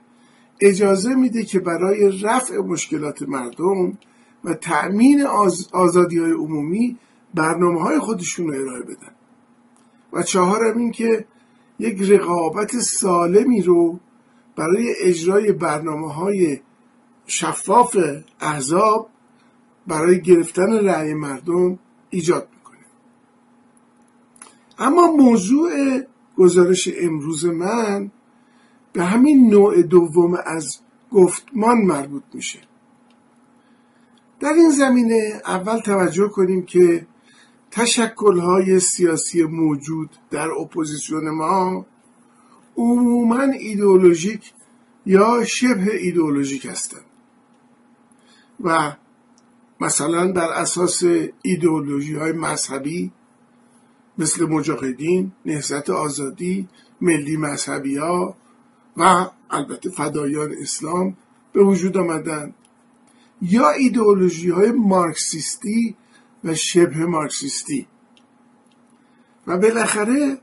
اجازه 0.60 1.14
میده 1.14 1.44
که 1.44 1.60
برای 1.60 2.20
رفع 2.22 2.56
مشکلات 2.56 3.22
مردم 3.22 3.98
و 4.44 4.54
تأمین 4.54 5.26
آز... 5.26 5.68
آزادی 5.72 6.18
های 6.18 6.32
عمومی 6.32 6.98
برنامه 7.34 7.82
های 7.82 7.98
خودشون 7.98 8.46
رو 8.46 8.54
ارائه 8.54 8.82
بدن. 8.82 9.12
و 10.12 10.22
چهارم 10.22 10.78
این 10.78 10.90
که 10.90 11.24
یک 11.78 12.02
رقابت 12.02 12.78
سالمی 12.78 13.62
رو 13.62 14.00
برای 14.56 14.94
اجرای 15.00 15.52
برنامه 15.52 16.12
های 16.12 16.60
شفاف 17.26 17.96
احزاب 18.40 19.08
برای 19.86 20.20
گرفتن 20.20 20.72
رأی 20.72 21.14
مردم 21.14 21.78
ایجاد 22.10 22.48
می‌کنه. 22.54 22.78
اما 24.78 25.12
موضوع 25.12 26.00
گزارش 26.36 26.88
امروز 27.00 27.46
من 27.46 28.10
به 28.92 29.04
همین 29.04 29.50
نوع 29.50 29.82
دوم 29.82 30.34
از 30.44 30.78
گفتمان 31.12 31.78
مربوط 31.78 32.22
میشه. 32.34 32.58
در 34.40 34.52
این 34.52 34.70
زمینه 34.70 35.42
اول 35.46 35.80
توجه 35.80 36.28
کنیم 36.28 36.62
که 36.62 37.06
تشکلهای 37.70 38.80
سیاسی 38.80 39.42
موجود 39.42 40.10
در 40.30 40.50
اپوزیسیون 40.50 41.30
ما 41.30 41.86
عموما 42.76 43.42
ایدئولوژیک 43.42 44.52
یا 45.06 45.44
شبه 45.44 45.96
ایدئولوژیک 45.96 46.66
هستند. 46.66 47.04
و 48.64 48.92
مثلا 49.80 50.32
بر 50.32 50.48
اساس 50.48 51.02
ایدئولوژی 51.42 52.14
های 52.14 52.32
مذهبی 52.32 53.12
مثل 54.18 54.46
مجاهدین، 54.46 55.32
نهضت 55.46 55.90
آزادی، 55.90 56.68
ملی 57.00 57.36
مذهبی 57.36 57.96
ها 57.96 58.36
و 58.96 59.26
البته 59.50 59.90
فدایان 59.90 60.54
اسلام 60.60 61.16
به 61.52 61.64
وجود 61.64 61.96
آمدن. 61.96 62.54
یا 63.42 63.70
ایدئولوژی 63.70 64.50
های 64.50 64.70
مارکسیستی 64.70 65.96
و 66.44 66.54
شبه 66.54 67.06
مارکسیستی. 67.06 67.86
و 69.46 69.58
بالاخره 69.58 70.38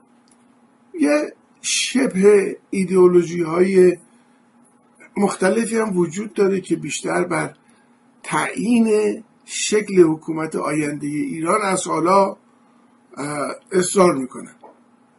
یه 1.00 1.34
شبه 1.62 2.58
ایدئولوژی 2.70 3.42
های 3.42 3.98
مختلفی 5.18 5.78
هم 5.78 5.98
وجود 5.98 6.34
داره 6.34 6.62
که 6.62 6.76
بیشتر 6.76 7.24
بر 7.24 7.56
تعیین 8.24 9.24
شکل 9.46 10.02
حکومت 10.02 10.56
آینده 10.56 11.08
ایران 11.08 11.62
از 11.62 11.88
حالا 11.88 12.38
اصرار 13.72 14.16
می‌کنن 14.16 14.56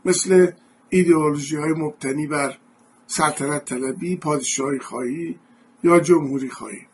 مثل 0.05 0.53
ایدئولوژی 0.89 1.57
های 1.57 1.73
مبتنی 1.73 2.27
بر 2.27 2.59
سلطنت 3.07 3.65
طلبی، 3.65 4.17
پادشاهی 4.17 4.79
خواهی 4.79 5.39
یا 5.85 6.01
جمهوری 6.01 6.51
خواهی. 6.51 6.88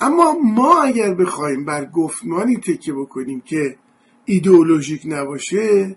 اما 0.00 0.36
ما 0.44 0.82
اگر 0.82 1.14
بخوایم 1.14 1.64
بر 1.64 1.84
گفتمانی 1.84 2.56
تکیه 2.56 2.94
بکنیم 2.94 3.40
که 3.40 3.76
ایدئولوژیک 4.24 5.02
نباشه 5.06 5.96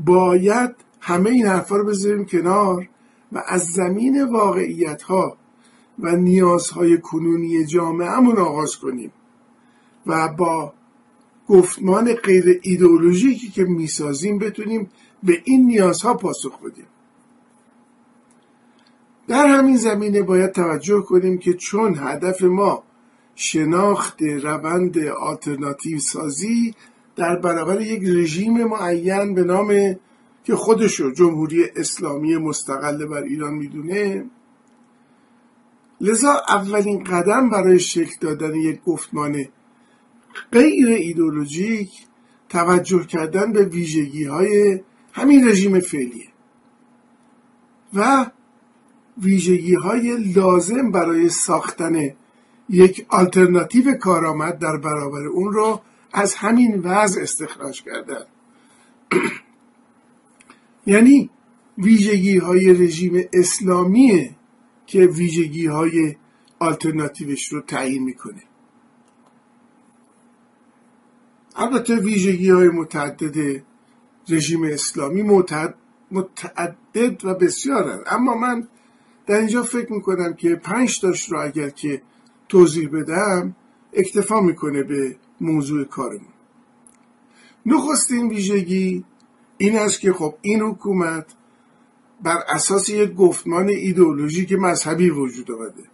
باید 0.00 0.70
همه 1.00 1.30
این 1.30 1.46
حرفا 1.46 1.76
رو 1.76 1.84
بذاریم 1.84 2.24
کنار 2.24 2.88
و 3.32 3.42
از 3.46 3.64
زمین 3.64 4.24
واقعیت 4.24 5.02
ها 5.02 5.36
و 5.98 6.16
نیازهای 6.16 6.98
کنونی 6.98 7.64
جامعهمون 7.64 8.38
آغاز 8.38 8.76
کنیم 8.76 9.12
و 10.06 10.28
با 10.28 10.72
گفتمان 11.48 12.14
غیر 12.14 12.60
ایدئولوژیکی 12.62 13.48
که 13.48 13.64
می‌سازیم 13.64 14.38
بتونیم 14.38 14.90
به 15.22 15.42
این 15.44 15.66
نیازها 15.66 16.14
پاسخ 16.14 16.58
بدیم. 16.58 16.86
در 19.28 19.46
همین 19.46 19.76
زمینه 19.76 20.22
باید 20.22 20.52
توجه 20.52 21.00
کنیم 21.00 21.38
که 21.38 21.54
چون 21.54 21.94
هدف 21.98 22.42
ما 22.42 22.82
شناخت 23.42 24.22
روند 24.22 24.98
آلترناتیو 24.98 25.98
سازی 25.98 26.74
در 27.16 27.36
برابر 27.36 27.80
یک 27.80 28.02
رژیم 28.04 28.64
معین 28.64 29.34
به 29.34 29.44
نام 29.44 29.96
که 30.44 30.56
خودشو 30.56 31.10
جمهوری 31.10 31.64
اسلامی 31.76 32.36
مستقل 32.36 33.06
بر 33.06 33.22
ایران 33.22 33.54
می‌دونه. 33.54 34.24
لذا 36.00 36.42
اولین 36.48 37.04
قدم 37.04 37.50
برای 37.50 37.78
شکل 37.78 38.14
دادن 38.20 38.54
یک 38.54 38.82
گفتمان 38.84 39.44
غیر 40.52 40.88
ایدولوژیک 40.88 41.90
توجه 42.48 43.06
کردن 43.06 43.52
به 43.52 43.64
ویژگی 43.64 44.24
های 44.24 44.80
همین 45.12 45.48
رژیم 45.48 45.80
فعلیه 45.80 46.28
و 47.94 48.26
ویژگی 49.18 49.74
های 49.74 50.16
لازم 50.16 50.90
برای 50.90 51.28
ساختن 51.28 52.14
یک 52.70 53.06
آلترناتیو 53.08 53.94
کارآمد 53.94 54.58
در 54.58 54.76
برابر 54.76 55.26
اون 55.26 55.52
رو 55.52 55.80
از 56.12 56.34
همین 56.34 56.80
وضع 56.80 57.22
استخراج 57.22 57.82
کردن. 57.82 58.24
یعنی 60.86 61.30
ویژگی 61.78 62.38
های 62.38 62.72
رژیم 62.74 63.24
اسلامیه 63.32 64.30
که 64.86 65.06
ویژگی 65.06 65.66
های 65.66 66.16
آلترناتیوش 66.58 67.52
رو 67.52 67.60
تعیین 67.60 68.02
می‌کنه. 68.02 68.42
البته 71.56 71.96
ویژگی 71.96 72.50
های 72.50 72.68
متعدد 72.68 73.62
رژیم 74.28 74.64
اسلامی 74.64 75.22
متعدد 76.10 77.24
و 77.24 77.34
بسیارن. 77.34 78.02
اما 78.06 78.34
من 78.34 78.68
در 79.26 79.38
اینجا 79.38 79.62
فکر 79.62 79.92
می‌کنم 79.92 80.34
که 80.34 80.54
پنج 80.54 81.00
تاش 81.00 81.32
رو 81.32 81.40
اگر 81.40 81.70
که 81.70 82.02
توضیح 82.50 82.88
بدم 82.88 83.56
اکتفا 83.92 84.40
می‌کنه 84.40 84.82
به 84.82 85.16
موضوع 85.40 85.84
کارمون. 85.84 86.34
نخستین 87.66 88.28
ویژگی 88.28 89.04
این 89.58 89.78
است 89.78 90.00
که 90.00 90.12
خب 90.12 90.34
این 90.42 90.60
حکومت 90.60 91.26
بر 92.22 92.38
اساس 92.48 92.88
یک 92.88 93.14
گفتمان 93.14 93.68
ایدئولوژیک 93.68 94.52
مذهبی 94.52 95.10
وجود 95.10 95.52
آمده 95.52 95.84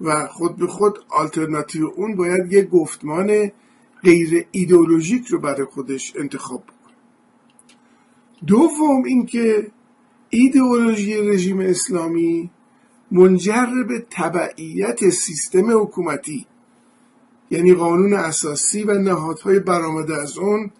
و 0.00 0.26
خود 0.26 0.56
به 0.56 0.66
خود 0.66 0.98
آلترناتیو 1.08 1.90
اون 1.96 2.16
باید 2.16 2.52
یک 2.52 2.68
گفتمان 2.68 3.50
غیر 4.02 4.46
ایدئولوژیک 4.50 5.26
رو 5.26 5.38
برای 5.40 5.64
خودش 5.64 6.12
انتخاب 6.16 6.62
بکنه. 6.62 6.96
دوم 8.46 9.04
اینکه 9.04 9.70
ایدئولوژی 10.30 11.16
رژیم 11.16 11.60
اسلامی 11.60 12.50
منجر 13.12 13.82
به 13.88 14.06
تبعیت 14.10 15.10
سیستم 15.10 15.82
حکومتی 15.82 16.46
یعنی 17.50 17.74
قانون 17.74 18.14
اساسی 18.14 18.82
و 18.82 18.98
نهادهای 18.98 19.60
برآمده 19.60 20.22
از 20.22 20.38
اون 20.38 20.70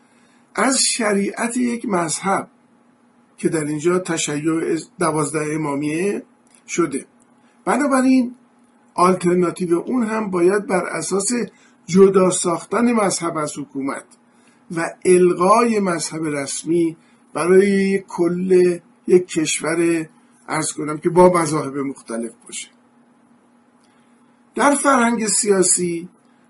از 0.54 0.78
شریعت 0.78 1.56
یک 1.56 1.88
مذهب 1.88 2.48
که 3.36 3.48
در 3.48 3.64
اینجا 3.64 3.98
تشیع 3.98 4.78
دوازده 4.98 5.54
امامیه 5.54 6.22
شده. 6.68 7.06
بنابراین 7.64 8.34
آلترناتیو 8.94 9.74
اون 9.74 10.02
هم 10.02 10.30
باید 10.30 10.66
بر 10.66 10.84
اساس 10.84 11.30
جدا 11.86 12.30
ساختن 12.30 12.92
مذهب 12.92 13.36
از 13.36 13.58
حکومت 13.58 14.04
و 14.76 14.90
الغای 15.04 15.80
مذهب 15.80 16.26
رسمی 16.26 16.96
برای 17.34 17.98
کل 18.08 18.78
یک 19.06 19.26
کشور 19.26 20.08
ارز 20.52 20.72
کنم 20.72 20.98
که 20.98 21.10
با 21.10 21.32
مذاهب 21.32 21.78
مختلف 21.78 22.32
باشه. 22.46 22.68
در 24.54 24.74
فرهنگ 24.74 25.26
سیاسی 25.26 26.08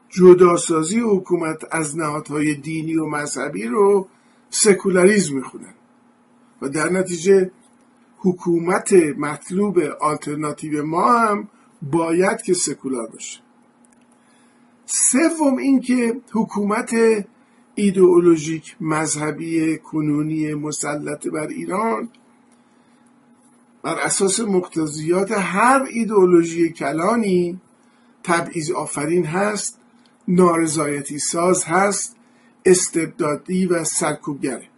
جداسازی 0.08 1.00
حکومت 1.00 1.64
از 1.70 1.98
نهادهای 1.98 2.54
دینی 2.54 2.96
و 2.96 3.06
مذهبی 3.06 3.66
رو 3.66 4.08
سکولاریزم 4.50 5.36
می‌خونن 5.36 5.74
و 6.62 6.68
در 6.68 6.92
نتیجه 6.92 7.50
حکومت 8.18 8.92
مطلوب 9.18 9.78
آلترناتیو 10.00 10.86
ما 10.86 11.12
هم 11.12 11.48
باید 11.82 12.42
که 12.42 12.54
سکولار 12.54 13.06
باشه. 13.06 13.40
سوم 14.86 15.56
اینکه 15.56 16.20
حکومت 16.32 16.94
ایدئولوژیک 17.74 18.76
مذهبی 18.80 19.78
کنونی 19.78 20.54
مسلط 20.54 21.26
بر 21.26 21.46
ایران 21.46 22.08
بر 23.82 23.98
اساس 24.00 24.40
مقتضیات 24.40 25.32
هر 25.32 25.86
ایدئولوژی 25.90 26.72
کلانی 26.72 27.60
تبعیض 28.22 28.70
آفرین 28.70 29.26
هست 29.26 29.78
نارضایتی 30.28 31.18
ساز 31.18 31.64
هست 31.64 32.16
استبدادی 32.66 33.66
و 33.66 33.84
سرکوبگره 33.84 34.68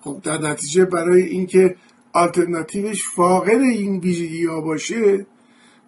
خب 0.00 0.20
در 0.22 0.38
نتیجه 0.38 0.84
برای 0.84 1.22
اینکه 1.22 1.76
آلترناتیوش 2.12 3.08
فاقد 3.08 3.60
این 3.60 4.00
ویژگی 4.00 4.44
ها 4.44 4.60
باشه 4.60 5.26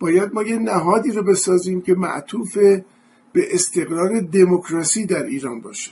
باید 0.00 0.34
ما 0.34 0.42
یه 0.42 0.58
نهادی 0.58 1.10
رو 1.10 1.22
بسازیم 1.22 1.80
که 1.80 1.94
معطوف 1.94 2.56
به 3.32 3.54
استقرار 3.54 4.20
دموکراسی 4.20 5.06
در 5.06 5.22
ایران 5.22 5.60
باشه. 5.60 5.90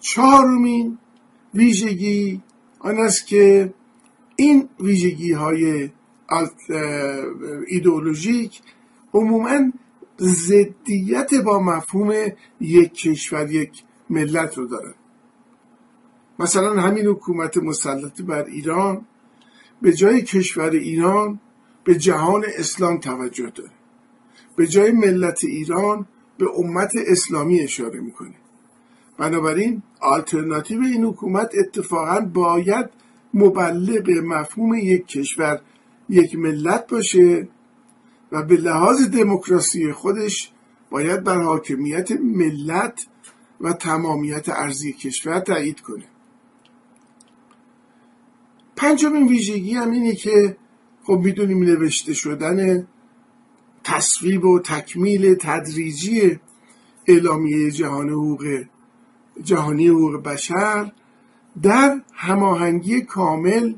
چهارمین 0.00 0.98
ویژگی 1.54 2.42
آن 2.78 2.98
است 2.98 3.26
که 3.26 3.74
این 4.36 4.68
ویژگی 4.80 5.32
های 5.32 5.90
ایدئولوژیک 7.66 8.60
عموما 9.14 9.72
ضدیت 10.20 11.34
با 11.34 11.58
مفهوم 11.60 12.12
یک 12.60 12.92
کشور 12.92 13.50
یک 13.50 13.84
ملت 14.10 14.58
رو 14.58 14.66
دارن 14.66 14.94
مثلا 16.38 16.82
همین 16.82 17.06
حکومت 17.06 17.56
مسلط 17.56 18.22
بر 18.22 18.44
ایران 18.44 19.06
به 19.82 19.92
جای 19.92 20.22
کشور 20.22 20.70
ایران 20.70 21.40
به 21.84 21.94
جهان 21.94 22.44
اسلام 22.58 22.98
توجه 22.98 23.50
داره. 23.50 23.70
به 24.56 24.66
جای 24.66 24.92
ملت 24.92 25.44
ایران 25.44 26.06
به 26.38 26.46
امت 26.58 26.92
اسلامی 27.06 27.60
اشاره 27.60 28.00
می‌کنه. 28.00 28.34
بنابراین 29.18 29.82
آلترناتیو 30.00 30.80
این 30.80 31.04
حکومت 31.04 31.50
اتفاقا 31.58 32.20
باید 32.20 32.86
مبلغ 33.34 34.10
مفهوم 34.10 34.74
یک 34.74 35.06
کشور 35.06 35.60
یک 36.08 36.34
ملت 36.34 36.86
باشه 36.86 37.48
و 38.32 38.42
به 38.42 38.56
لحاظ 38.56 39.10
دموکراسی 39.10 39.92
خودش 39.92 40.52
باید 40.90 41.24
بر 41.24 41.42
حاکمیت 41.42 42.10
ملت 42.12 43.06
و 43.60 43.72
تمامیت 43.72 44.48
ارزی 44.48 44.92
کشور 44.92 45.40
تایید 45.40 45.80
کنه. 45.80 46.04
پنجمین 48.76 49.28
ویژگی 49.28 49.74
هم 49.74 49.90
اینه 49.90 50.14
که 50.14 50.56
خب 51.04 51.20
می‌دونیم 51.24 51.64
نوشته 51.64 52.14
شدن 52.14 52.86
تصویب 53.84 54.44
و 54.44 54.58
تکمیل 54.58 55.34
تدریجی 55.34 56.40
اعلامیه 57.06 57.70
جهان 57.70 58.08
حقوق 58.08 58.64
جهانی 59.44 59.88
حقوق 59.88 60.22
بشر 60.22 60.92
در 61.62 62.00
هماهنگی 62.14 63.00
کامل 63.00 63.74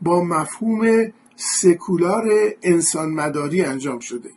با 0.00 0.24
مفهوم 0.24 1.12
سکولار 1.36 2.30
انسان 2.62 3.08
مداری 3.10 3.62
انجام 3.62 3.98
شده. 3.98 4.30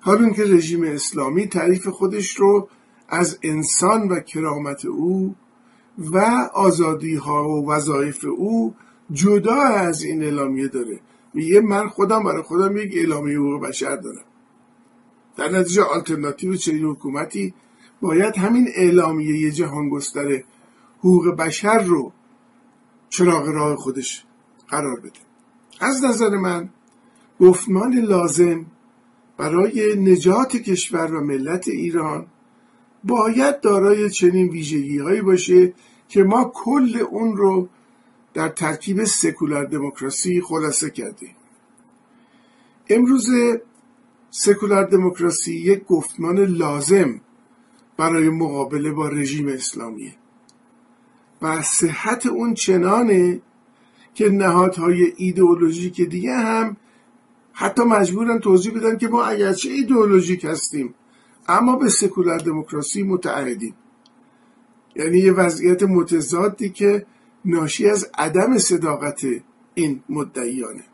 حال 0.00 0.32
که 0.32 0.44
رژیم 0.44 0.82
اسلامی 0.82 1.46
تعریف 1.46 1.88
خودش 1.88 2.36
رو 2.36 2.68
از 3.08 3.38
انسان 3.42 4.08
و 4.08 4.20
کرامت 4.20 4.84
او 4.84 5.34
و 5.98 6.18
آزادی 6.54 7.14
ها 7.14 7.48
و 7.48 7.70
وظایف 7.70 8.24
او 8.24 8.74
جدا 9.12 9.62
از 9.62 10.02
این 10.02 10.22
اعلامیه 10.22 10.68
داره. 10.68 11.00
میگه 11.34 11.60
من 11.60 11.88
خودم 11.88 12.24
برای 12.24 12.42
خودم 12.42 12.76
یک 12.76 12.92
اعلامیه 12.96 13.38
حقوق 13.38 13.62
بشر 13.68 13.96
دارم. 13.96 14.24
در 15.36 15.48
نتیجه 15.48 15.82
آلترناتیو 15.82 16.56
چنین 16.56 16.84
حکومتی 16.84 17.54
باید 18.00 18.36
همین 18.36 18.68
اعلامیه 18.74 19.50
جهان 19.50 19.88
گستره 19.88 20.44
حقوق 21.06 21.36
بشر 21.36 21.78
رو 21.78 22.12
چراغ 23.08 23.48
راه 23.48 23.76
خودش 23.76 24.24
قرار 24.68 25.00
بده. 25.00 25.20
از 25.80 26.04
نظر 26.04 26.28
من 26.28 26.68
گفتمان 27.40 27.94
لازم 27.94 28.66
برای 29.36 29.96
نجات 29.96 30.56
کشور 30.56 31.14
و 31.14 31.24
ملت 31.24 31.68
ایران 31.68 32.26
باید 33.04 33.60
دارای 33.60 34.10
چنین 34.10 34.48
ویژگی 34.48 34.98
هایی 34.98 35.22
باشه 35.22 35.72
که 36.08 36.22
ما 36.22 36.52
کل 36.54 36.98
اون 37.10 37.36
رو 37.36 37.68
در 38.34 38.48
ترکیب 38.48 39.04
سکولار 39.04 39.64
دموکراسی 39.64 40.40
خلاصه 40.40 40.90
کردیم. 40.90 41.36
امروز 42.88 43.30
سکولار 44.30 44.84
دموکراسی 44.84 45.54
یک 45.54 45.84
گفتمان 45.84 46.38
لازم 46.38 47.20
برای 47.96 48.28
مقابله 48.28 48.92
با 48.92 49.08
رژیم 49.08 49.48
اسلامیه. 49.48 50.14
و 51.42 51.62
صحت 51.62 52.26
اون 52.26 52.54
چنانه 52.54 53.40
که 54.14 54.28
نهادهای 54.28 55.12
ایدئولوژیک 55.16 56.00
دیگه 56.00 56.34
هم 56.34 56.76
حتی 57.52 57.82
مجبورن 57.82 58.38
توضیح 58.38 58.74
بدن 58.74 58.98
که 58.98 59.08
ما 59.08 59.24
اگرچه 59.24 59.70
ایدئولوژیک 59.70 60.44
هستیم 60.44 60.94
اما 61.48 61.76
به 61.76 61.88
سکولار 61.88 62.38
دموکراسی 62.38 63.02
متعهدیم. 63.02 63.74
یعنی 64.96 65.18
یه 65.18 65.32
وضعیت 65.32 65.82
متضادی 65.82 66.70
که 66.70 67.06
ناشی 67.44 67.90
از 67.90 68.10
عدم 68.18 68.58
صداقت 68.58 69.20
این 69.74 70.02
مدعیانه. 70.08 70.84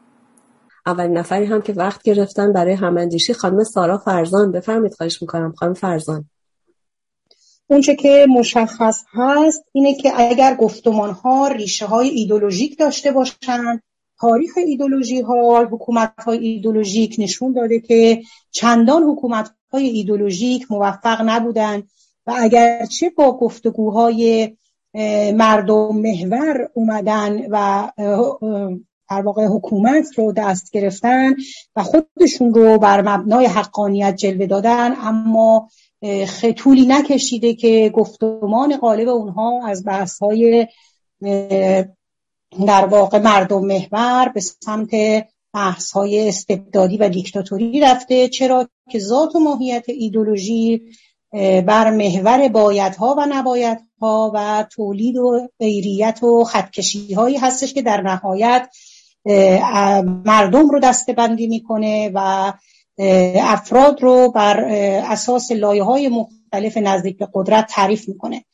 اولین 0.87 1.19
نفری 1.19 1.45
هم 1.45 1.63
که 1.63 1.73
وقت 1.73 2.03
گرفتن 2.03 2.53
برای 2.53 2.75
هماندیشی 2.75 3.35
خانم 3.35 3.65
سارا 3.65 3.99
فرزان. 3.99 4.53
بفرمید 4.53 4.95
خواهش 4.95 5.23
می‌کنم 5.23 5.53
خانم 5.57 5.75
فرزان. 5.75 6.25
اونچه 7.73 7.95
که 7.95 8.27
مشخص 8.29 9.05
هست 9.13 9.65
اینه 9.73 9.95
که 9.95 10.13
اگر 10.17 10.55
گفتمان 10.55 11.11
ها 11.11 11.49
ریشه 11.49 11.87
های 11.87 12.09
ایدولوژیک 12.09 12.79
داشته 12.79 13.13
باشند 13.13 13.83
تاریخ 14.21 14.53
ایدولوژی 14.57 15.21
ها 15.21 15.65
حکومت 15.65 16.13
های 16.25 16.39
ایدولوژیک 16.39 17.17
نشون 17.19 17.53
داده 17.53 17.81
که 17.81 18.23
چندان 18.51 19.03
حکومت 19.03 19.51
های 19.73 19.87
ایدولوژیک 19.87 20.67
موفق 20.71 21.23
نبودند 21.25 21.89
و 22.27 22.35
اگرچه 22.37 23.11
با 23.11 23.37
گفتگوهای 23.39 24.57
مردم 25.35 25.97
محور 25.97 26.69
اومدن 26.75 27.47
و 27.51 27.89
در 29.11 29.23
واقع 29.23 29.47
حکومت 29.47 30.19
رو 30.19 30.33
دست 30.33 30.73
گرفتن 30.73 31.35
و 31.77 31.83
خودشون 31.83 32.55
رو 32.55 32.79
بر 32.79 33.03
مبنای 33.03 33.47
حقانیت 33.47 34.17
جلوه 34.17 34.47
دادن 34.47 34.95
اما 34.99 35.69
خطولی 36.27 36.87
نکشیده 36.87 37.55
که 37.55 37.91
گفتمان 37.95 38.77
غالب 38.77 39.09
اونها 39.09 39.67
از 39.67 39.85
بحث 39.85 40.19
های 40.19 40.67
در 42.67 42.85
واقع 42.85 43.19
مردم 43.19 43.67
محور 43.67 44.29
به 44.35 44.41
سمت 44.41 44.91
بحث 45.55 45.93
های 45.93 46.29
استبدادی 46.29 46.97
و 46.97 47.09
دیکتاتوری 47.09 47.81
رفته. 47.81 48.29
چرا 48.29 48.69
که 48.91 48.99
ذات 48.99 49.37
و 49.37 49.38
ماهیت 49.38 49.85
ایدولوژی 49.88 50.83
بر 51.67 51.91
محور 51.91 52.49
بایدها 52.49 53.15
و 53.19 53.27
نبایدها 53.29 54.33
و 54.35 54.67
تولید 54.71 55.17
و 55.17 55.49
غیریت 55.61 56.23
و 56.23 56.45
خطکشی 56.45 57.15
هایی 57.15 57.37
هستش 57.37 57.75
که 57.75 57.83
در 57.83 58.01
نهایت 58.01 58.69
مردم 60.25 60.69
رو 60.71 60.81
دستبندی 60.81 61.47
می‌کنه 61.47 62.11
و 62.15 62.53
افراد 62.99 64.03
رو 64.03 64.31
بر 64.31 64.61
اساس 65.05 65.53
لایه 65.53 65.83
های 65.83 66.09
مختلف 66.09 66.77
نزدیک 66.77 67.19
به 67.19 67.29
قدرت 67.35 67.67
تعریف 67.71 68.09
می‌کنه. 68.09 68.45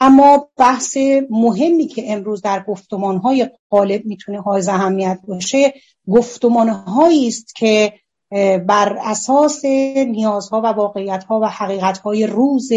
اما 0.00 0.48
بحث 0.56 0.96
مهمی 1.30 1.86
که 1.86 2.12
امروز 2.12 2.42
در 2.42 2.64
گفتمان 2.68 3.16
های 3.16 3.48
غالب 3.70 4.06
می‌تونه 4.06 4.40
های 4.40 4.62
اهمیت 4.68 5.18
باشه 5.28 5.74
گفتمان 6.08 6.68
است 7.28 7.54
که 7.56 7.92
بر 8.66 8.98
اساس 9.00 9.64
نیازها 9.64 10.60
و 10.60 10.66
واقعیتها 10.66 11.40
و 11.40 11.44
حقیقتهای 11.44 12.26
روز 12.26 12.72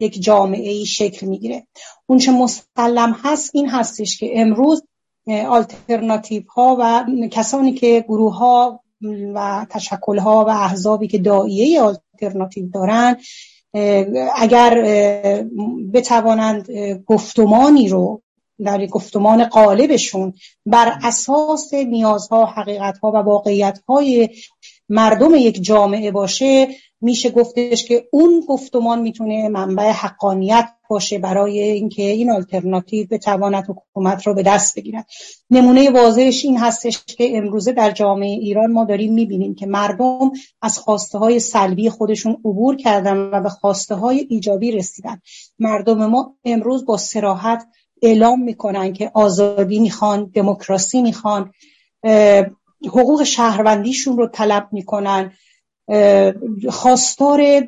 یک 0.00 0.22
جامعه 0.22 0.84
شکل 0.84 1.26
می‌گیره. 1.26 1.66
اون 2.06 2.18
چه 2.18 2.32
مسلم 2.32 3.16
هست 3.22 3.50
این 3.54 3.68
هستش 3.68 4.18
که 4.18 4.40
امروز 4.40 4.82
آلترناتیو 5.26 6.42
ها 6.54 6.76
و 6.80 7.04
کسانی 7.30 7.72
که 7.72 8.04
گروه 8.08 8.38
ها 8.38 8.80
و 9.34 9.66
تشکل 9.70 10.18
ها 10.18 10.44
و 10.44 10.48
احزابی 10.48 11.08
که 11.08 11.18
دائیه 11.18 11.80
آلترناتیو 11.80 12.68
دارن 12.68 13.16
اگر 14.36 14.74
بتوانند 15.92 16.68
گفتمانی 17.06 17.88
رو 17.88 18.22
در 18.64 18.86
گفتمان 18.86 19.44
قالبشون 19.44 20.32
بر 20.66 20.98
اساس 21.02 21.74
نیازها، 21.74 22.46
حقیقتها 22.46 23.10
و 23.12 23.16
واقعیتهای 23.16 24.28
مردم 24.88 25.34
یک 25.34 25.62
جامعه 25.62 26.10
باشه 26.10 26.68
میشه 27.00 27.30
گفتش 27.30 27.84
که 27.84 28.08
اون 28.12 28.44
گفتمان 28.48 29.00
می‌تونه 29.00 29.48
منبع 29.48 29.90
حقانیت 29.90 30.68
باشه 30.90 31.18
برای 31.18 31.60
اینکه 31.60 32.02
این 32.02 32.30
آلترناتیو 32.30 33.06
بتواند 33.10 33.64
حکومت 33.68 34.26
رو 34.26 34.34
به 34.34 34.42
دست 34.42 34.78
بگیرد. 34.78 35.06
نمونه 35.50 35.90
واضحش 35.90 36.44
این 36.44 36.58
هستش 36.58 37.04
که 37.04 37.38
امروزه 37.38 37.72
در 37.72 37.90
جامعه 37.90 38.30
ایران 38.30 38.72
ما 38.72 38.84
داریم 38.84 39.14
می‌بینیم 39.14 39.54
که 39.54 39.66
مردم 39.66 40.30
از 40.62 40.78
خواسته 40.78 41.18
های 41.18 41.40
سلبی 41.40 41.90
خودشون 41.90 42.32
عبور 42.44 42.76
کردن 42.76 43.16
و 43.16 43.40
به 43.40 43.48
خواسته 43.48 43.94
های 43.94 44.26
ایجابی 44.30 44.72
رسیدن. 44.72 45.20
مردم 45.58 46.06
ما 46.06 46.34
امروز 46.44 46.86
با 46.86 46.96
سراحت 46.96 47.66
اعلام 48.02 48.42
می‌کنن 48.42 48.92
که 48.92 49.10
آزادی 49.14 49.80
می‌خوان 49.80 50.30
دموکراسی 50.34 51.02
می‌خوان 51.02 51.50
حقوق 52.86 53.24
شهروندیشون 53.24 54.16
رو 54.16 54.26
طلب 54.26 54.68
می‌کنن. 54.72 55.32
خواستار 56.68 57.60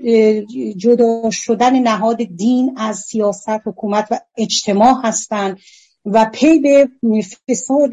جدا 0.77 1.31
شدن 1.31 1.79
نهاد 1.79 2.17
دین 2.17 2.75
از 2.77 2.99
سیاست 2.99 3.49
حکومت 3.67 4.07
و 4.11 4.21
اجتماع 4.37 4.95
هستند 5.05 5.59
و 6.05 6.31
پی 6.33 6.59
به 6.59 6.89
فساد 7.49 7.91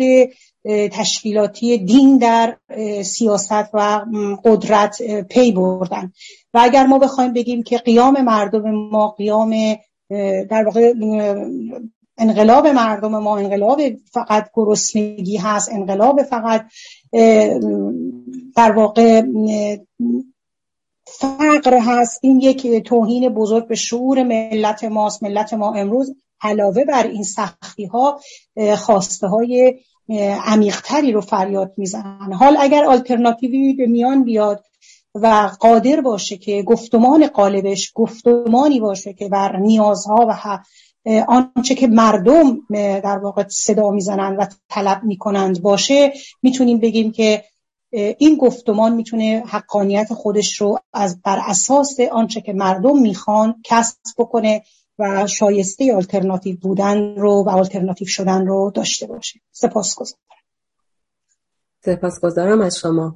تشکیلاتی 0.92 1.78
دین 1.78 2.18
در 2.18 2.58
سیاست 3.04 3.70
و 3.74 4.06
قدرت 4.44 5.02
پی 5.22 5.52
بردن. 5.52 6.12
و 6.54 6.60
اگر 6.62 6.86
ما 6.86 7.00
بخوایم 7.00 7.34
بگیم 7.34 7.64
که 7.64 7.78
قیام 7.78 8.22
مردم 8.22 8.72
ما 8.72 9.08
قیام 9.10 9.78
در 10.50 10.64
واقع 10.66 10.94
انقلاب 12.20 12.68
مردم 12.68 13.20
ما 13.20 13.38
انقلاب 13.38 13.82
فقط 14.12 14.50
گرسنگی 14.54 15.38
هست 15.38 15.70
انقلاب 15.72 16.24
فقط 16.24 16.66
در 18.56 18.72
واقع 18.72 19.22
فقر 21.06 21.80
هست. 21.82 22.20
این 22.22 22.40
یک 22.40 22.84
توهین 22.84 23.30
بزرگ 23.30 23.68
به 23.68 23.76
شعور 23.76 24.24
ملت 24.24 24.84
ماست. 24.84 25.24
ملت 25.24 25.54
ما 25.54 25.74
امروز 25.74 26.16
علاوه 26.42 26.86
بر 26.86 27.08
این 27.08 27.24
سختی 27.24 27.86
ها 27.86 28.20
خواسته 28.78 29.28
های 29.28 29.80
عمیقتری 30.46 31.12
رو 31.12 31.22
فریاد 31.22 31.74
می‌زنن. 31.78 32.34
حال 32.34 32.58
اگر 32.60 32.86
آلترناتیوی 32.86 33.74
به 33.74 33.88
میان 33.88 34.24
بیاد 34.24 34.64
و 35.16 35.50
قادر 35.60 36.02
باشه 36.02 36.38
که 36.38 36.64
گفتمان 36.64 37.28
قالبش 37.28 37.92
گفتمانی 37.96 38.80
باشه 38.80 39.14
که 39.14 39.30
بر 39.30 39.58
نیازها 39.58 40.26
و 40.30 40.34
آنچه 41.28 41.76
که 41.76 41.88
مردم 41.88 42.60
در 43.00 43.18
واقع 43.18 43.48
صدا 43.48 43.90
می‌زنند 43.90 44.40
و 44.40 44.48
طلب 44.70 45.04
می‌کنند 45.04 45.62
باشه 45.62 46.14
می‌تونیم 46.42 46.80
بگیم 46.80 47.12
که 47.12 47.44
این 47.92 48.38
گفتمان 48.38 48.96
می‌تونه 48.96 49.44
حقانیت 49.48 50.14
خودش 50.14 50.62
رو 50.62 50.80
از 50.94 51.22
بر 51.22 51.40
اساس 51.48 52.00
آنچه 52.12 52.42
که 52.42 52.54
مردم 52.54 53.00
می‌خوان 53.00 53.62
کسب 53.66 53.98
بکنه 54.18 54.64
و 55.00 55.28
شایسته 55.28 55.96
آلترناتیو 55.96 56.58
بودن 56.62 57.16
رو 57.16 57.44
و 57.44 57.50
آلترناتیو 57.50 58.08
شدن 58.08 58.48
رو 58.48 58.72
داشته 58.76 59.08
باشه. 59.08 59.40
سپاس 59.52 59.96
گذارم 59.96 60.20
سپاس 61.86 62.20
گذارم 62.20 62.62
از 62.62 62.78
شما. 62.78 63.16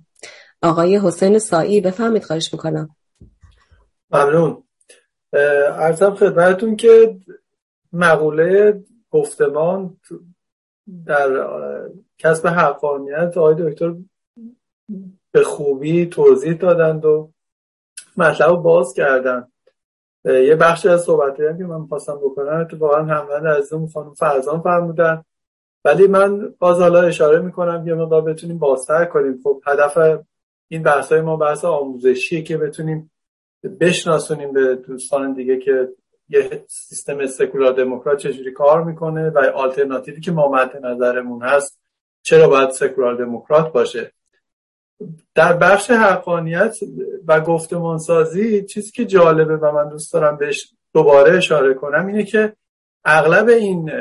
آقای 0.61 0.97
حسین 0.97 1.39
سایی 1.39 1.81
بفهمید 1.81 2.23
خواهش 2.23 2.53
می‌کنم. 2.53 2.95
ممنون. 4.11 4.63
ارزم 5.73 6.15
خدمتون 6.15 6.75
که 6.75 7.19
مقوله 7.93 8.83
گفتمان 9.11 9.97
در 11.05 11.47
کسب 12.17 12.47
حقانیت 12.47 13.37
آقای 13.37 13.55
دکتر 13.59 13.95
به 15.31 15.43
خوبی 15.43 16.05
توضیح 16.05 16.53
دادند 16.53 17.05
و 17.05 17.31
مطلب 18.17 18.55
باز 18.55 18.93
کردن 18.93 19.47
یه 20.25 20.55
بخشی 20.55 20.89
از 20.89 21.03
صحبت 21.03 21.39
هم 21.39 21.57
که 21.57 21.63
من 21.63 21.85
خواستم 21.85 22.15
بکنم 22.15 22.59
اتفاقا 22.61 23.03
هموند 23.03 23.45
از 23.45 23.73
اون 23.73 23.87
خانم 23.87 24.13
فرزان 24.13 24.61
فرمودن. 24.61 25.23
ولی 25.85 26.07
من 26.07 26.53
باز 26.59 26.79
حالا 26.79 27.01
اشاره 27.01 27.39
می‌کنم 27.39 27.87
یه 27.87 27.93
مقدار 27.93 28.21
بتونیم 28.21 28.57
بازتر 28.57 29.05
کنیم. 29.05 29.39
خب 29.43 29.61
هدف 29.65 29.97
این 30.67 30.83
بحث 30.83 31.11
های 31.11 31.21
ما 31.21 31.37
بحث 31.37 31.65
آموزشیه 31.65 32.41
که 32.41 32.57
بتونیم 32.57 33.11
بشناسونیم 33.79 34.53
به 34.53 34.75
دوستان 34.75 35.33
دیگه 35.33 35.57
که 35.57 35.89
یه 36.29 36.65
سیستم 36.67 37.25
سکولار 37.25 37.73
دموکرات 37.73 38.17
چجوری 38.17 38.51
کار 38.51 38.83
می‌کنه 38.83 39.29
و 39.29 39.37
آلترناتیوی 39.55 40.21
که 40.21 40.31
ما 40.31 40.51
مد 40.51 40.85
نظرمون 40.85 41.43
هست 41.43 41.79
چرا 42.23 42.47
باید 42.47 42.69
سکولار 42.69 43.15
دموکرات 43.15 43.71
باشه؟ 43.71 44.11
در 45.35 45.53
بخش 45.53 45.91
حقانیت 45.91 46.77
و 47.27 47.41
گفتمان 47.41 47.97
سازی 47.97 48.65
چیزی 48.65 48.91
که 48.91 49.05
جالبه 49.05 49.57
و 49.57 49.71
من 49.71 49.89
دوست 49.89 50.13
دارم 50.13 50.37
بهش 50.37 50.73
دوباره 50.93 51.37
اشاره 51.37 51.73
کنم 51.73 52.07
اینه 52.07 52.23
که 52.23 52.53
اغلب 53.05 53.47
این 53.47 53.91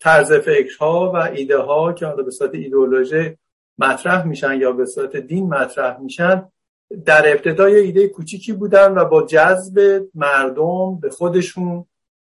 طرز 0.00 0.32
فکرها 0.32 1.12
و 1.14 1.16
ایده 1.16 1.58
ها 1.58 1.92
که 1.92 2.06
حالا 2.06 2.22
به 2.22 2.30
صورت 2.30 2.54
ایدئولوژی 2.54 3.36
مطرح 3.78 4.26
میشن 4.26 4.60
یا 4.60 4.72
به 4.72 4.86
صورت 4.86 5.16
دین 5.16 5.48
مطرح 5.48 6.00
میشن 6.00 6.48
در 7.04 7.32
ابتدای 7.32 7.74
ایده 7.74 8.08
کوچیکی 8.08 8.52
بودن 8.52 8.98
و 8.98 9.04
با 9.04 9.22
جذب 9.22 10.06
مردم 10.14 11.00
به 11.00 11.10
خودشون 11.10 11.86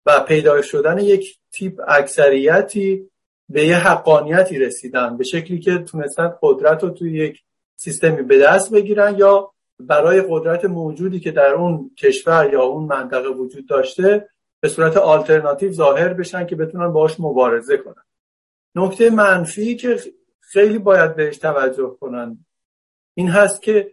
و 0.07 0.21
پیدا 0.21 0.63
شدن 0.63 0.99
یک 0.99 1.39
تیپ 1.53 1.81
اکثریتی 1.89 3.11
به 3.49 3.67
یه 3.67 3.77
حقانیتی 3.77 4.59
رسیدن 4.59 5.17
به 5.17 5.25
شکلی 5.25 5.59
که 5.59 5.79
تونستن 5.79 6.33
قدرت 6.43 6.83
رو 6.83 6.91
توی 6.91 7.13
یک 7.13 7.43
سیستمی 7.77 8.23
به 8.23 8.39
دست 8.39 8.73
بگیرن 8.73 9.15
یا 9.19 9.53
برای 9.81 10.25
قدرت 10.29 10.65
موجودی 10.65 11.21
که 11.21 11.31
در 11.31 11.55
اون 11.55 11.91
کشور 11.99 12.51
یا 12.53 12.63
اون 12.63 12.85
منطقه 12.85 13.29
وجود 13.29 13.67
داشته 13.67 14.29
به 14.61 14.69
صورت 14.69 14.97
آلترناتیو 14.97 15.73
ظاهر 15.73 16.15
بشن 16.15 16.47
که 16.47 16.57
بتونن 16.57 16.89
باش 16.89 17.21
مبارزه 17.21 17.77
کنن. 17.77 18.05
نکته 18.75 19.11
منفی 19.11 19.77
که 19.77 20.01
خیلی 20.41 20.79
باید 20.79 21.17
بهش 21.17 21.37
توجه 21.37 21.97
کنن 22.01 22.45
این 23.15 23.29
هست 23.29 23.63
که 23.63 23.93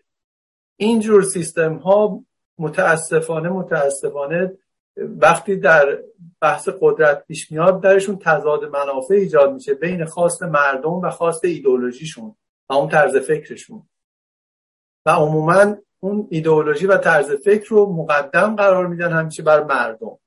اینجور 0.78 1.24
سیستم 1.24 1.76
ها 1.76 2.24
متاسفانه 2.58 3.50
متاسفانه 3.50 4.58
وقتی 4.98 5.56
در 5.56 6.00
بحث 6.42 6.70
قدرت 6.82 7.26
پیش 7.26 7.52
میاد 7.52 7.82
درشون 7.82 8.20
تضاد 8.20 8.64
منافع 8.64 9.14
ایجاد 9.14 9.54
میشه 9.54 9.74
بین 9.74 10.06
خواست 10.06 10.44
مردم 10.44 10.94
و 10.94 11.10
خواست 11.10 11.46
ایدولوژیشون 11.46 12.36
و 12.70 12.74
اون 12.74 12.90
طرز 12.90 13.16
فکرشون. 13.16 13.84
و 15.06 15.10
عموما 15.10 15.76
اون 16.00 16.28
ایدئولوژی 16.30 16.86
و 16.86 16.98
طرز 16.98 17.32
فکر 17.32 17.70
رو 17.70 17.94
مقدم 17.94 18.56
قرار 18.56 18.88
میدن 18.88 19.12
همیشه 19.12 19.44
بر 19.44 19.64
مردم. 19.64 20.18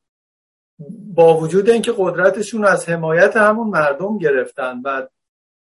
با 1.14 1.36
وجود 1.36 1.70
اینکه 1.70 1.94
قدرتشون 1.96 2.64
از 2.64 2.88
حمایت 2.88 3.36
همون 3.36 3.68
مردم 3.68 4.18
گرفتن 4.18 4.80
و 4.84 5.06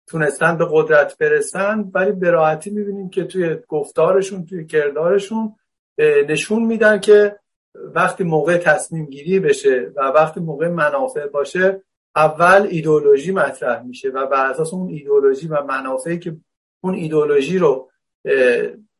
تونستن 0.06 0.58
به 0.58 0.66
قدرت 0.70 1.18
برسن 1.18 1.90
ولی 1.94 2.12
به 2.12 2.30
راحتی 2.30 2.70
می‌بینیم 2.70 3.10
که 3.10 3.24
توی 3.24 3.56
گفتارشون 3.68 4.46
توی 4.46 4.66
کردارشون 4.66 5.54
نشون 6.28 6.62
میدن 6.62 7.00
که 7.00 7.36
وقتی 7.74 8.24
موقع 8.24 8.56
تصمیم 8.56 9.06
گیری 9.06 9.40
بشه 9.40 9.92
و 9.96 10.00
وقتی 10.00 10.40
موقع 10.40 10.68
منافع 10.68 11.26
باشه 11.26 11.82
اول 12.16 12.66
ایدئولوژی 12.70 13.32
مطرح 13.32 13.82
میشه 13.82 14.08
و 14.08 14.26
بر 14.26 14.50
اساس 14.50 14.74
اون 14.74 14.88
ایدئولوژی 14.88 15.48
و 15.48 15.62
منافعی 15.62 16.18
که 16.18 16.36
اون 16.80 16.94
ایدولوژی 16.94 17.58
رو 17.58 17.90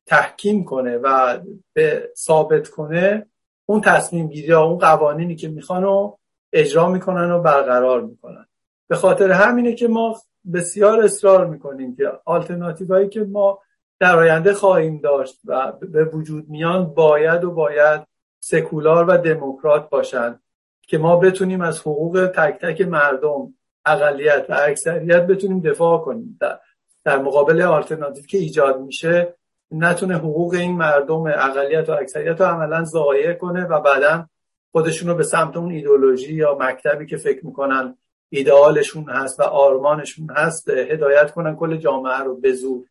تحکیم 0.07 0.65
کنه 0.65 0.99
و 0.99 1.39
به 1.73 2.11
ثابت 2.17 2.69
کنه 2.69 3.27
اون 3.67 3.81
تصمیم 3.81 4.29
گیری 4.29 4.49
یا 4.49 4.63
اون 4.63 4.79
قوانینی 4.79 5.37
که 5.37 5.49
می‌خوان 5.49 5.83
رو 5.83 6.19
اجرا 6.53 6.89
می‌کنن 6.89 7.31
و 7.31 7.43
برقرار 7.43 8.01
می‌کنن. 8.01 8.47
به 8.89 8.97
خاطر 8.97 9.31
همینه 9.31 9.75
که 9.75 9.89
ما 9.89 10.21
بسیار 10.53 11.01
اصرار 11.01 11.47
می‌کنیم 11.47 11.97
که 11.97 12.13
آلترناتیوهایی 12.25 13.09
که 13.09 13.25
ما 13.25 13.59
در 14.01 14.17
آینده 14.17 14.55
خواهیم 14.55 15.01
داشت 15.01 15.41
و 15.45 15.73
به 15.73 16.05
وجود 16.05 16.49
میان 16.49 16.95
باید 16.95 17.45
و 17.45 17.51
باید 17.51 18.07
سکولار 18.41 19.05
و 19.05 19.19
دموکرات 19.19 19.91
باشند 19.91 20.43
که 20.89 20.99
ما 20.99 21.17
بتونیم 21.17 21.61
از 21.61 21.81
حقوق 21.81 22.31
تک 22.37 22.59
تک 22.61 22.81
مردم 22.81 23.55
اقلیت 23.87 24.47
و 24.49 24.57
اکثریت 24.59 25.27
بتونیم 25.27 25.61
دفاع 25.61 25.99
کنیم. 25.99 26.39
در 27.05 27.19
مقابل 27.19 27.63
آلترناتیو 27.63 28.25
که 28.25 28.39
ایجاد 28.39 28.81
میشه 28.81 29.35
نتونه 29.71 30.17
حقوق 30.17 30.55
این 30.55 30.77
مردم 30.77 31.27
اقلیت 31.27 31.89
و 31.89 31.93
اکثریت 31.93 32.41
رو 32.41 32.47
عملا 32.47 32.85
ضایع 32.85 33.33
کنه 33.33 33.65
و 33.65 33.81
بعدا 33.81 34.27
خودشون 34.73 35.09
رو 35.09 35.15
به 35.15 35.23
سمت 35.23 35.57
اون 35.57 35.71
ایدولوژی 35.71 36.35
یا 36.35 36.59
مکتبی 36.61 37.07
که 37.07 37.17
فکر 37.17 37.47
می‌کنن 37.47 37.97
ایدئالشون 38.35 39.11
هست 39.11 39.41
و 39.41 39.43
آرمانشون 39.43 40.31
هست 40.31 40.71
هدایت 40.71 41.33
کنن 41.33 41.57
کل 41.57 41.77
جامعه 41.77 42.19
رو. 42.19 42.37
به 42.37 42.53
زور. 42.53 42.89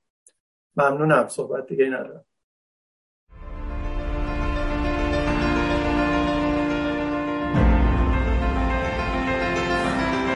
ممنونم. 0.75 1.27
صحبت 1.27 1.67
دیگه 1.67 1.85
ندارم. 1.85 2.25